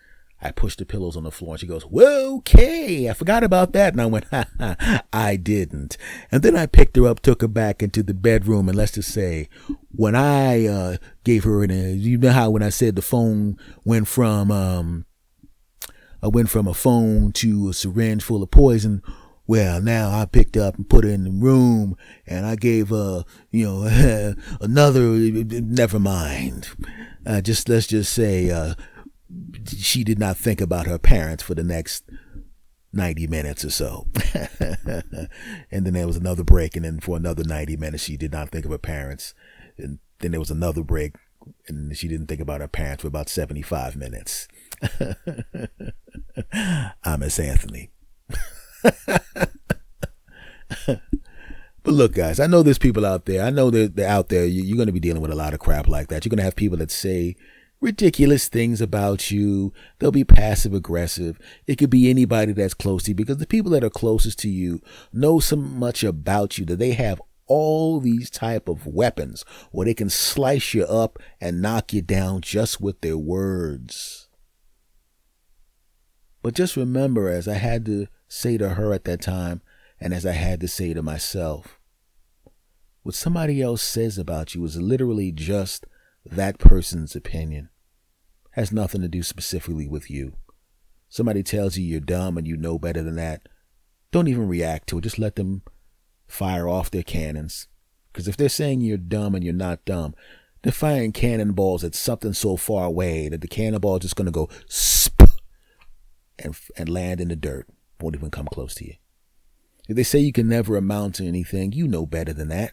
I 0.43 0.51
pushed 0.53 0.79
the 0.79 0.87
pillows 0.87 1.17
on 1.17 1.25
the 1.25 1.31
floor 1.31 1.55
and 1.55 1.61
she 1.61 1.67
goes, 1.67 1.85
okay, 1.93 3.11
I 3.11 3.13
forgot 3.13 3.45
about 3.45 3.73
that. 3.73 3.93
And 3.93 4.01
I 4.01 4.07
went, 4.07 4.25
ha, 4.31 4.47
ha, 4.59 5.03
I 5.13 5.37
didn't. 5.37 5.97
And 6.33 6.43
then 6.43 6.57
I 6.57 6.67
picked 6.67 6.97
her 6.97 7.07
up, 7.07 7.21
took 7.21 7.43
her 7.43 7.49
back 7.49 7.83
into 7.83 8.03
the 8.03 8.15
bedroom. 8.15 8.69
And 8.69 8.77
let's 8.77 8.93
just 8.93 9.13
say, 9.13 9.49
when 9.91 10.15
I 10.15 10.67
uh, 10.67 10.97
gave 11.25 11.45
her 11.45 11.63
an, 11.63 11.71
uh, 11.71 11.95
you 11.95 12.17
know 12.17 12.31
how 12.31 12.51
when 12.51 12.63
I 12.63 12.71
said 12.71 12.97
the 12.97 13.03
phone 13.03 13.59
went 13.85 14.09
from, 14.09 14.51
um, 14.51 15.05
I 16.23 16.29
went 16.29 16.49
from 16.49 16.67
a 16.67 16.75
phone 16.75 17.33
to 17.33 17.69
a 17.69 17.75
syringe 17.75 18.23
full 18.23 18.43
of 18.43 18.51
poison. 18.51 19.03
Well, 19.47 19.81
now 19.81 20.11
I 20.11 20.27
picked 20.27 20.57
up 20.57 20.77
and 20.77 20.89
put 20.89 21.05
her 21.05 21.11
in 21.11 21.25
the 21.25 21.31
room 21.31 21.97
and 22.27 22.47
I 22.47 22.57
gave 22.57 22.91
her, 22.91 23.25
you 23.51 23.67
know, 23.67 24.35
another, 24.61 25.01
never 25.01 25.99
mind. 25.99 26.69
Uh, 27.27 27.41
just, 27.41 27.69
let's 27.69 27.89
just 27.89 28.13
say, 28.13 28.51
uh, 28.51 28.75
she 29.67 30.05
did 30.05 30.19
not 30.19 30.37
think 30.37 30.61
about 30.61 30.87
her 30.87 30.99
parents 30.99 31.43
for 31.43 31.55
the 31.55 31.63
next 31.63 32.05
90 32.93 33.27
minutes 33.29 33.65
or 33.65 33.71
so. 33.71 34.07
and 35.71 35.87
then 35.87 35.95
there 35.95 36.07
was 36.07 36.17
another 36.17 36.45
break. 36.45 36.77
And 36.77 36.85
then 36.85 37.01
for 37.01 37.17
another 37.17 37.45
90 37.45 37.77
minutes, 37.77 38.05
she 38.05 38.17
did 38.17 38.33
not 38.33 38.51
think 38.51 38.65
of 38.65 38.71
her 38.71 38.79
parents. 38.79 39.35
And 39.79 39.99
then 40.19 40.33
there 40.33 40.41
was 40.41 40.51
another 40.51 40.83
break. 40.83 41.15
And 41.69 41.97
she 41.97 42.09
didn't 42.09 42.27
think 42.27 42.41
about 42.41 42.61
her 42.61 42.69
parents 42.69 43.03
for 43.03 43.09
about 43.09 43.29
75 43.29 43.97
minutes. 43.97 44.49
I'm 47.05 47.23
S. 47.23 47.39
Anthony. 47.39 47.91
but 50.87 51.01
look, 51.85 52.13
guys, 52.13 52.41
I 52.41 52.47
know 52.47 52.63
there's 52.63 52.79
people 52.79 53.07
out 53.07 53.25
there. 53.25 53.43
I 53.43 53.51
know 53.51 53.71
that 53.71 53.97
they're 53.97 54.09
out 54.09 54.29
there. 54.29 54.45
You're 54.45 54.77
going 54.77 54.87
to 54.87 54.93
be 54.93 55.01
dealing 55.01 55.23
with 55.23 55.31
a 55.31 55.37
lot 55.37 55.55
of 55.55 55.61
crap 55.61 55.89
like 55.89 56.09
that. 56.09 56.25
You're 56.25 56.31
going 56.31 56.39
to 56.39 56.45
have 56.45 56.57
people 56.57 56.79
that 56.79 56.91
say 56.91 57.37
ridiculous 57.81 58.49
things 58.49 58.81
about 58.81 59.31
you. 59.31 59.73
They'll 59.99 60.13
be 60.13 60.25
passive 60.25 60.75
aggressive. 60.75 61.39
It 61.67 61.77
could 61.77 61.91
be 61.91 62.11
anybody 62.11 62.53
that's 62.53 62.75
close 62.75 63.05
to 63.05 63.11
you 63.11 63.15
because 63.15 63.39
the 63.39 63.47
people 63.47 63.71
that 63.73 63.85
are 63.85 63.91
closest 63.91 64.39
to 64.41 64.49
you 64.49 64.83
know 65.13 65.41
so 65.41 65.57
much 65.57 66.05
about 66.05 66.59
you 66.59 66.65
that 66.67 66.79
they 66.79 66.93
have 66.93 67.21
all 67.47 67.99
these 67.99 68.31
type 68.31 68.69
of 68.69 68.87
weapons 68.87 69.45
where 69.73 69.85
they 69.85 69.95
can 69.95 70.09
slice 70.09 70.73
you 70.73 70.85
up 70.85 71.19
and 71.41 71.61
knock 71.61 71.93
you 71.93 72.01
down 72.01 72.41
just 72.41 72.81
with 72.81 73.01
their 73.01 73.19
words. 73.19 74.29
But 76.43 76.55
just 76.55 76.77
remember, 76.77 77.29
as 77.29 77.49
I 77.49 77.55
had 77.55 77.85
to 77.87 78.07
say 78.29 78.57
to 78.57 78.71
her 78.71 78.95
at 78.95 79.05
that 79.05 79.21
time, 79.21 79.63
and 80.01 80.15
as 80.15 80.25
I 80.25 80.33
had 80.33 80.61
to 80.61 80.69
say 80.69 80.95
to 80.95 81.03
myself, 81.03 81.79
what 83.03 83.15
somebody 83.15 83.61
else 83.61 83.83
says 83.83 84.17
about 84.17 84.55
you 84.55 84.65
is 84.65 84.77
literally 84.77 85.33
just 85.33 85.87
that 86.25 86.59
person's 86.59 87.17
opinion 87.17 87.71
has 88.53 88.73
nothing 88.73 89.01
to 89.01 89.09
do 89.09 89.23
specifically 89.23 89.87
with 89.87 90.11
you. 90.11 90.35
Somebody 91.09 91.43
tells 91.43 91.77
you 91.77 91.85
you're 91.85 92.01
dumb 92.01 92.37
and 92.37 92.47
you 92.47 92.57
know 92.57 92.79
better 92.79 93.03
than 93.03 93.17
that. 93.17 93.49
Don't 94.13 94.29
even 94.29 94.49
react 94.49 94.89
to 94.89 94.99
it. 94.99 95.03
Just 95.03 95.19
let 95.19 95.37
them 95.37 95.63
fire 96.27 96.69
off 96.69 96.91
their 96.91 97.03
cannons. 97.03 97.69
Because 98.13 98.29
if 98.29 98.37
they're 98.37 98.49
saying 98.49 98.81
you're 98.81 98.97
dumb 98.97 99.35
and 99.35 99.45
you're 99.45 99.55
not 99.55 99.85
dumb, 99.85 100.15
they're 100.63 100.73
firing 100.73 101.13
cannonballs 101.13 101.85
at 101.85 101.95
something 101.95 102.33
so 102.33 102.57
far 102.57 102.87
away 102.87 103.29
that 103.29 103.41
the 103.41 103.49
cannonball 103.49 103.97
is 103.97 104.03
just 104.03 104.17
going 104.17 104.27
to 104.27 104.33
go 104.33 104.49
sp 104.69 105.23
and, 106.39 106.57
and 106.77 106.89
land 106.89 107.21
in 107.21 107.29
the 107.29 107.37
dirt. 107.37 107.67
Won't 108.01 108.17
even 108.17 108.31
come 108.31 108.47
close 108.47 108.75
to 108.77 108.87
you. 108.87 108.95
If 109.89 109.97
they 109.97 110.03
say 110.03 110.19
you 110.19 110.33
can 110.33 110.49
never 110.49 110.77
amount 110.77 111.17
to 111.17 111.27
anything, 111.27 111.73
you 111.73 111.89
know 111.89 112.07
better 112.07 112.33
than 112.33 112.49
that. 112.49 112.73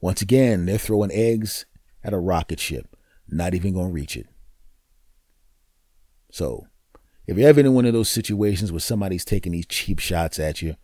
Once 0.00 0.20
again, 0.20 0.66
they're 0.66 0.76
throwing 0.78 1.12
eggs 1.12 1.66
at 2.04 2.12
a 2.12 2.18
rocket 2.18 2.60
ship, 2.60 2.96
not 3.28 3.54
even 3.54 3.72
going 3.72 3.88
to 3.88 3.92
reach 3.92 4.16
it. 4.16 4.26
So, 6.30 6.66
if 7.26 7.38
you're 7.38 7.48
ever 7.48 7.60
in 7.60 7.74
one 7.74 7.86
of 7.86 7.94
those 7.94 8.10
situations 8.10 8.70
where 8.70 8.80
somebody's 8.80 9.24
taking 9.24 9.52
these 9.52 9.66
cheap 9.66 9.98
shots 9.98 10.38
at 10.38 10.60
you, 10.60 10.76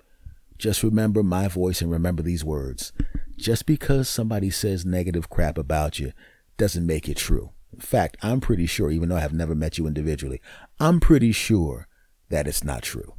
just 0.56 0.82
remember 0.82 1.22
my 1.22 1.48
voice 1.48 1.82
and 1.82 1.90
remember 1.90 2.22
these 2.22 2.44
words. 2.44 2.92
Just 3.36 3.66
because 3.66 4.08
somebody 4.08 4.50
says 4.50 4.84
negative 4.84 5.28
crap 5.28 5.58
about 5.58 5.98
you 5.98 6.12
doesn't 6.56 6.86
make 6.86 7.08
it 7.08 7.16
true. 7.16 7.50
In 7.72 7.80
fact, 7.80 8.16
I'm 8.22 8.40
pretty 8.40 8.66
sure, 8.66 8.90
even 8.90 9.08
though 9.08 9.16
I 9.16 9.20
have 9.20 9.32
never 9.32 9.54
met 9.54 9.78
you 9.78 9.86
individually, 9.86 10.40
I'm 10.78 11.00
pretty 11.00 11.32
sure 11.32 11.88
that 12.28 12.46
it's 12.46 12.64
not 12.64 12.82
true. 12.82 13.14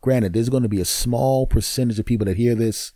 Granted, 0.00 0.32
there's 0.32 0.48
going 0.48 0.64
to 0.64 0.68
be 0.68 0.80
a 0.80 0.84
small 0.84 1.46
percentage 1.46 1.98
of 1.98 2.06
people 2.06 2.24
that 2.26 2.36
hear 2.36 2.54
this 2.54 2.92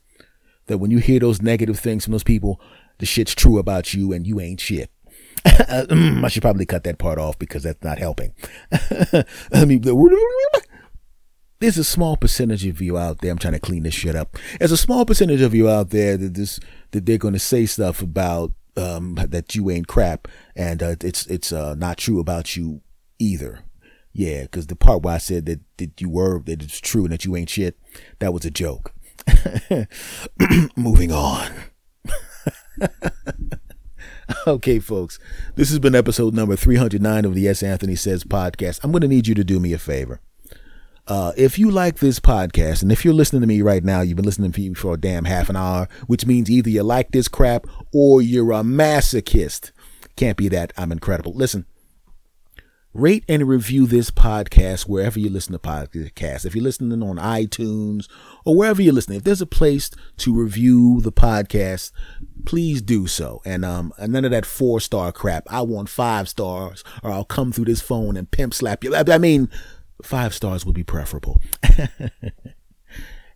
that 0.67 0.79
when 0.79 0.91
you 0.91 0.99
hear 0.99 1.21
those 1.21 1.41
negative 1.41 1.79
things 1.79 2.05
from 2.05 2.13
those 2.13 2.25
people, 2.25 2.61
the 2.99 3.07
shit's 3.07 3.35
true 3.35 3.59
about 3.59 3.95
you 3.95 4.13
and 4.13 4.27
you 4.27 4.41
ain't 4.41 4.61
shit. 4.61 4.91
I 5.45 6.29
should 6.29 6.43
probably 6.43 6.67
cut 6.67 6.85
that 6.85 6.99
part 6.99 7.19
off 7.19 7.39
because 7.39 7.63
that's 7.63 7.83
not 7.83 7.99
helping. 7.99 8.33
I 9.53 9.65
mean, 9.65 9.83
there's 11.61 11.79
a 11.79 11.85
small 11.85 12.17
percentage 12.17 12.67
of 12.67 12.81
you 12.81 12.99
out 12.99 13.21
there. 13.21 13.31
I'm 13.31 13.39
trying 13.39 13.55
to 13.55 13.61
clean 13.61 13.85
this 13.85 13.95
shit 13.95 14.17
up. 14.17 14.37
There's 14.59 14.73
a 14.73 14.77
small 14.77 15.05
percentage 15.05 15.41
of 15.41 15.55
you 15.55 15.69
out 15.69 15.91
there 15.91 16.17
that 16.17 16.35
this 16.35 16.61
that 16.91 17.07
they're 17.07 17.19
going 17.19 17.35
to 17.35 17.41
say 17.41 17.67
stuff 17.67 18.03
about 18.03 18.53
um, 18.77 19.15
that 19.15 19.55
you 19.55 19.71
ain't 19.71 19.89
crap, 19.89 20.29
and 20.55 20.83
uh, 20.83 20.97
it's 21.03 21.27
it's 21.27 21.53
uh, 21.53 21.75
not 21.75 21.99
true 21.99 22.21
about 22.21 22.57
you 22.57 22.83
either. 23.19 23.61
Yeah, 24.13 24.43
because 24.43 24.67
the 24.67 24.77
part 24.77 25.03
where 25.03 25.15
I 25.15 25.19
said 25.19 25.47
that 25.47 25.61
that 25.79 26.01
you 26.01 26.09
were 26.09 26.41
that 26.41 26.63
it's 26.63 26.81
true 26.81 27.05
and 27.05 27.13
that 27.13 27.25
you 27.25 27.37
ain't 27.37 27.51
shit, 27.51 27.79
that 28.19 28.33
was 28.33 28.45
a 28.45 28.51
joke. 28.51 28.93
Moving 30.77 31.13
on. 31.13 31.51
okay, 34.47 34.79
folks, 34.79 35.19
this 35.55 35.71
has 35.71 35.79
been 35.79 35.95
episode 35.95 36.35
number 36.35 36.57
309 36.57 37.25
of 37.25 37.35
the 37.35 37.49
S. 37.49 37.63
Anthony 37.63 37.95
Says 37.95 38.25
podcast. 38.25 38.81
I'm 38.83 38.93
going 38.93 39.03
to 39.03 39.09
need 39.09 39.27
you 39.27 39.35
to 39.35 39.45
do 39.45 39.61
me 39.61 39.73
a 39.73 39.79
favor. 39.79 40.21
Uh, 41.09 41.33
if 41.37 41.57
you 41.59 41.71
like 41.71 41.99
this 41.99 42.19
podcast, 42.19 42.83
and 42.83 42.91
if 42.91 43.05
you're 43.05 43.15
listening 43.15 43.41
to 43.41 43.47
me 43.47 43.63
right 43.63 43.85
now, 43.85 44.01
you've 44.01 44.17
been 44.17 44.25
listening 44.25 44.51
to 44.51 44.61
me 44.61 44.75
for 44.75 44.95
a 44.95 45.01
damn 45.01 45.25
half 45.25 45.49
an 45.49 45.55
hour, 45.55 45.89
which 46.09 46.27
means 46.27 46.51
either 46.51 46.69
you 46.69 46.83
like 46.83 47.13
this 47.13 47.29
crap 47.29 47.65
or 47.93 48.21
you're 48.21 48.51
a 48.53 48.63
masochist. 48.63 49.71
Can't 50.17 50.37
be 50.37 50.49
that. 50.49 50.73
I'm 50.77 50.91
incredible. 50.91 51.33
Listen, 51.33 51.65
rate 52.97 53.25
and 53.29 53.47
review 53.47 53.87
this 53.87 54.11
podcast 54.11 54.83
wherever 54.83 55.19
you 55.19 55.29
listen 55.29 55.53
to 55.53 55.59
podcasts. 55.59 56.47
If 56.47 56.55
you're 56.55 56.65
listening 56.65 57.03
on 57.03 57.17
iTunes 57.17 58.09
or 58.45 58.57
wherever 58.57 58.81
you're 58.81 58.95
listening, 58.95 59.19
if 59.19 59.25
there's 59.25 59.43
a 59.43 59.47
place 59.47 59.91
to 60.19 60.35
review 60.35 61.01
the 61.03 61.13
podcast, 61.13 61.93
please 62.47 62.81
do 62.81 63.07
so. 63.07 63.43
And 63.45 63.65
um, 63.65 63.93
none 63.99 64.25
of 64.25 64.31
that 64.31 64.47
four 64.47 64.81
star 64.81 65.13
crap. 65.13 65.47
I 65.51 65.61
want 65.63 65.89
five 65.89 66.29
stars, 66.29 66.83
or 67.03 67.11
I'll 67.13 67.25
come 67.25 67.53
through 67.53 67.67
this 67.67 67.83
phone 67.83 68.17
and 68.17 68.31
pimp 68.31 68.55
slap 68.55 68.83
you. 68.83 68.95
I 68.97 69.19
mean, 69.19 69.51
five 70.03 70.35
stars 70.35 70.65
would 70.65 70.75
be 70.75 70.85
preferable. 70.85 71.41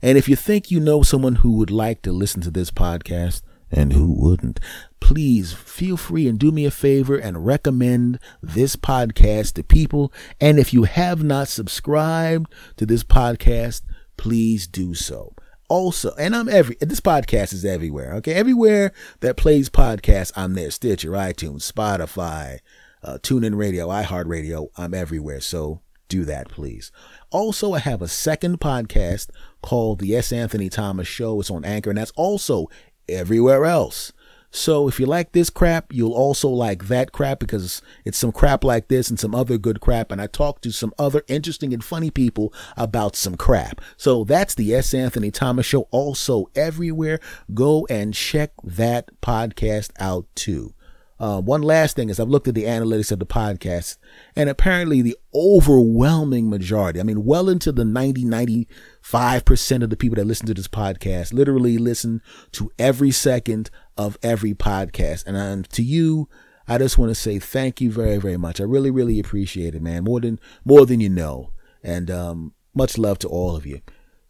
and 0.02 0.16
if 0.16 0.28
you 0.28 0.36
think 0.36 0.70
you 0.70 0.80
know 0.80 1.02
someone 1.02 1.36
who 1.36 1.56
would 1.58 1.70
like 1.70 2.02
to 2.02 2.12
listen 2.12 2.40
to 2.42 2.50
this 2.50 2.70
podcast, 2.70 3.42
and 3.70 3.92
who 3.92 4.12
wouldn't? 4.12 4.60
Please 5.00 5.52
feel 5.52 5.96
free 5.96 6.28
and 6.28 6.38
do 6.38 6.52
me 6.52 6.64
a 6.64 6.70
favor 6.70 7.16
and 7.16 7.44
recommend 7.44 8.18
this 8.42 8.76
podcast 8.76 9.54
to 9.54 9.64
people. 9.64 10.12
And 10.40 10.58
if 10.58 10.72
you 10.72 10.84
have 10.84 11.22
not 11.22 11.48
subscribed 11.48 12.52
to 12.76 12.86
this 12.86 13.02
podcast, 13.02 13.82
please 14.16 14.66
do 14.66 14.94
so. 14.94 15.34
Also, 15.68 16.12
and 16.18 16.34
I'm 16.34 16.48
every 16.48 16.76
this 16.80 17.00
podcast 17.00 17.52
is 17.52 17.64
everywhere. 17.64 18.14
Okay, 18.14 18.34
everywhere 18.34 18.92
that 19.20 19.36
plays 19.36 19.70
podcasts, 19.70 20.32
I'm 20.36 20.54
there. 20.54 20.70
Stitcher, 20.70 21.10
iTunes, 21.10 21.70
Spotify, 21.70 22.58
uh, 23.02 23.18
TuneIn 23.22 23.56
Radio, 23.56 23.88
iHeartRadio. 23.88 24.68
I'm 24.76 24.94
everywhere. 24.94 25.40
So 25.40 25.80
do 26.08 26.24
that, 26.24 26.48
please. 26.48 26.90
Also, 27.30 27.72
I 27.72 27.78
have 27.78 28.02
a 28.02 28.08
second 28.08 28.60
podcast 28.60 29.30
called 29.62 30.00
The 30.00 30.16
S. 30.16 30.32
Anthony 30.32 30.68
Thomas 30.68 31.06
Show. 31.06 31.40
It's 31.40 31.50
on 31.50 31.64
Anchor, 31.64 31.90
and 31.90 31.98
that's 31.98 32.12
also 32.16 32.66
everywhere 33.08 33.64
else. 33.64 34.12
So 34.50 34.88
if 34.88 34.98
you 34.98 35.06
like 35.06 35.32
this 35.32 35.50
crap, 35.50 35.92
you'll 35.92 36.12
also 36.12 36.48
like 36.48 36.86
that 36.86 37.12
crap 37.12 37.38
because 37.38 37.82
it's 38.04 38.18
some 38.18 38.32
crap 38.32 38.64
like 38.64 38.88
this 38.88 39.08
and 39.08 39.18
some 39.18 39.34
other 39.34 39.58
good 39.58 39.80
crap. 39.80 40.10
And 40.10 40.20
I 40.20 40.26
talk 40.26 40.60
to 40.62 40.72
some 40.72 40.92
other 40.98 41.22
interesting 41.28 41.72
and 41.72 41.84
funny 41.84 42.10
people 42.10 42.52
about 42.76 43.14
some 43.14 43.36
crap. 43.36 43.80
So 43.96 44.24
that's 44.24 44.54
the 44.54 44.74
S. 44.74 44.92
Anthony 44.92 45.30
Thomas 45.30 45.66
Show. 45.66 45.82
Also 45.90 46.50
everywhere. 46.54 47.20
Go 47.54 47.86
and 47.88 48.12
check 48.12 48.52
that 48.64 49.10
podcast 49.20 49.90
out 50.00 50.26
too. 50.34 50.74
Uh, 51.20 51.38
one 51.38 51.60
last 51.60 51.96
thing 51.96 52.08
is 52.08 52.18
I've 52.18 52.30
looked 52.30 52.48
at 52.48 52.54
the 52.54 52.64
analytics 52.64 53.12
of 53.12 53.18
the 53.18 53.26
podcast, 53.26 53.98
and 54.34 54.48
apparently 54.48 55.02
the 55.02 55.18
overwhelming 55.34 56.48
majority, 56.48 56.98
I 56.98 57.02
mean, 57.02 57.26
well 57.26 57.50
into 57.50 57.72
the 57.72 57.84
90, 57.84 58.24
95% 58.24 59.82
of 59.82 59.90
the 59.90 59.96
people 59.96 60.16
that 60.16 60.24
listen 60.24 60.46
to 60.46 60.54
this 60.54 60.66
podcast 60.66 61.34
literally 61.34 61.76
listen 61.76 62.22
to 62.52 62.72
every 62.78 63.10
second 63.10 63.70
of 63.98 64.16
every 64.22 64.54
podcast. 64.54 65.26
And 65.26 65.68
to 65.70 65.82
you, 65.82 66.28
I 66.66 66.78
just 66.78 66.96
want 66.96 67.10
to 67.10 67.14
say 67.14 67.38
thank 67.38 67.82
you 67.82 67.90
very, 67.90 68.16
very 68.16 68.38
much. 68.38 68.58
I 68.58 68.64
really, 68.64 68.90
really 68.90 69.20
appreciate 69.20 69.74
it, 69.74 69.82
man. 69.82 70.04
More 70.04 70.20
than, 70.20 70.40
more 70.64 70.86
than 70.86 71.00
you 71.00 71.10
know. 71.10 71.52
And, 71.82 72.10
um, 72.10 72.54
much 72.74 72.96
love 72.96 73.18
to 73.18 73.28
all 73.28 73.56
of 73.56 73.66
you. 73.66 73.80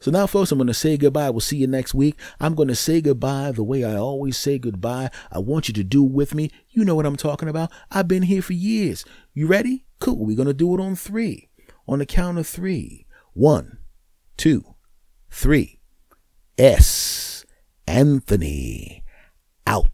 So 0.01 0.11
now, 0.11 0.27
folks, 0.27 0.51
I'm 0.51 0.57
going 0.57 0.67
to 0.67 0.75
say 0.75 0.97
goodbye. 0.97 1.29
We'll 1.29 1.41
see 1.41 1.59
you 1.59 1.67
next 1.67 1.93
week. 1.93 2.19
I'm 2.41 2.55
going 2.55 2.69
to 2.69 2.75
say 2.75 3.03
goodbye 3.03 3.53
the 3.53 3.63
way 3.63 3.85
I 3.85 3.97
always 3.97 4.39
say 4.39 4.59
goodbye. 4.59 5.11
I 5.31 5.41
want 5.41 5.69
you 5.69 5.75
to 5.75 5.85
do 5.85 6.03
with 6.03 6.35
me. 6.35 6.51
You 6.71 6.87
know 6.87 6.95
what 6.95 7.05
I'm 7.05 7.17
talking 7.17 7.51
about. 7.51 7.71
I've 7.91 8.09
been 8.09 8.23
here 8.23 8.41
for 8.41 8.55
years. 8.55 9.05
You 9.35 9.47
ready? 9.47 9.85
Cool. 9.99 10.25
We're 10.25 10.37
going 10.37 10.49
to 10.49 10.55
do 10.55 10.75
it 10.75 10.81
on 10.81 10.97
three. 10.97 11.51
On 11.87 11.99
the 11.99 12.07
count 12.07 12.39
of 12.39 12.47
three. 12.47 13.07
One, 13.35 13.79
two, 14.39 14.75
three. 15.31 15.81
S. 16.57 17.45
Anthony. 17.87 19.05
Out. 19.67 19.89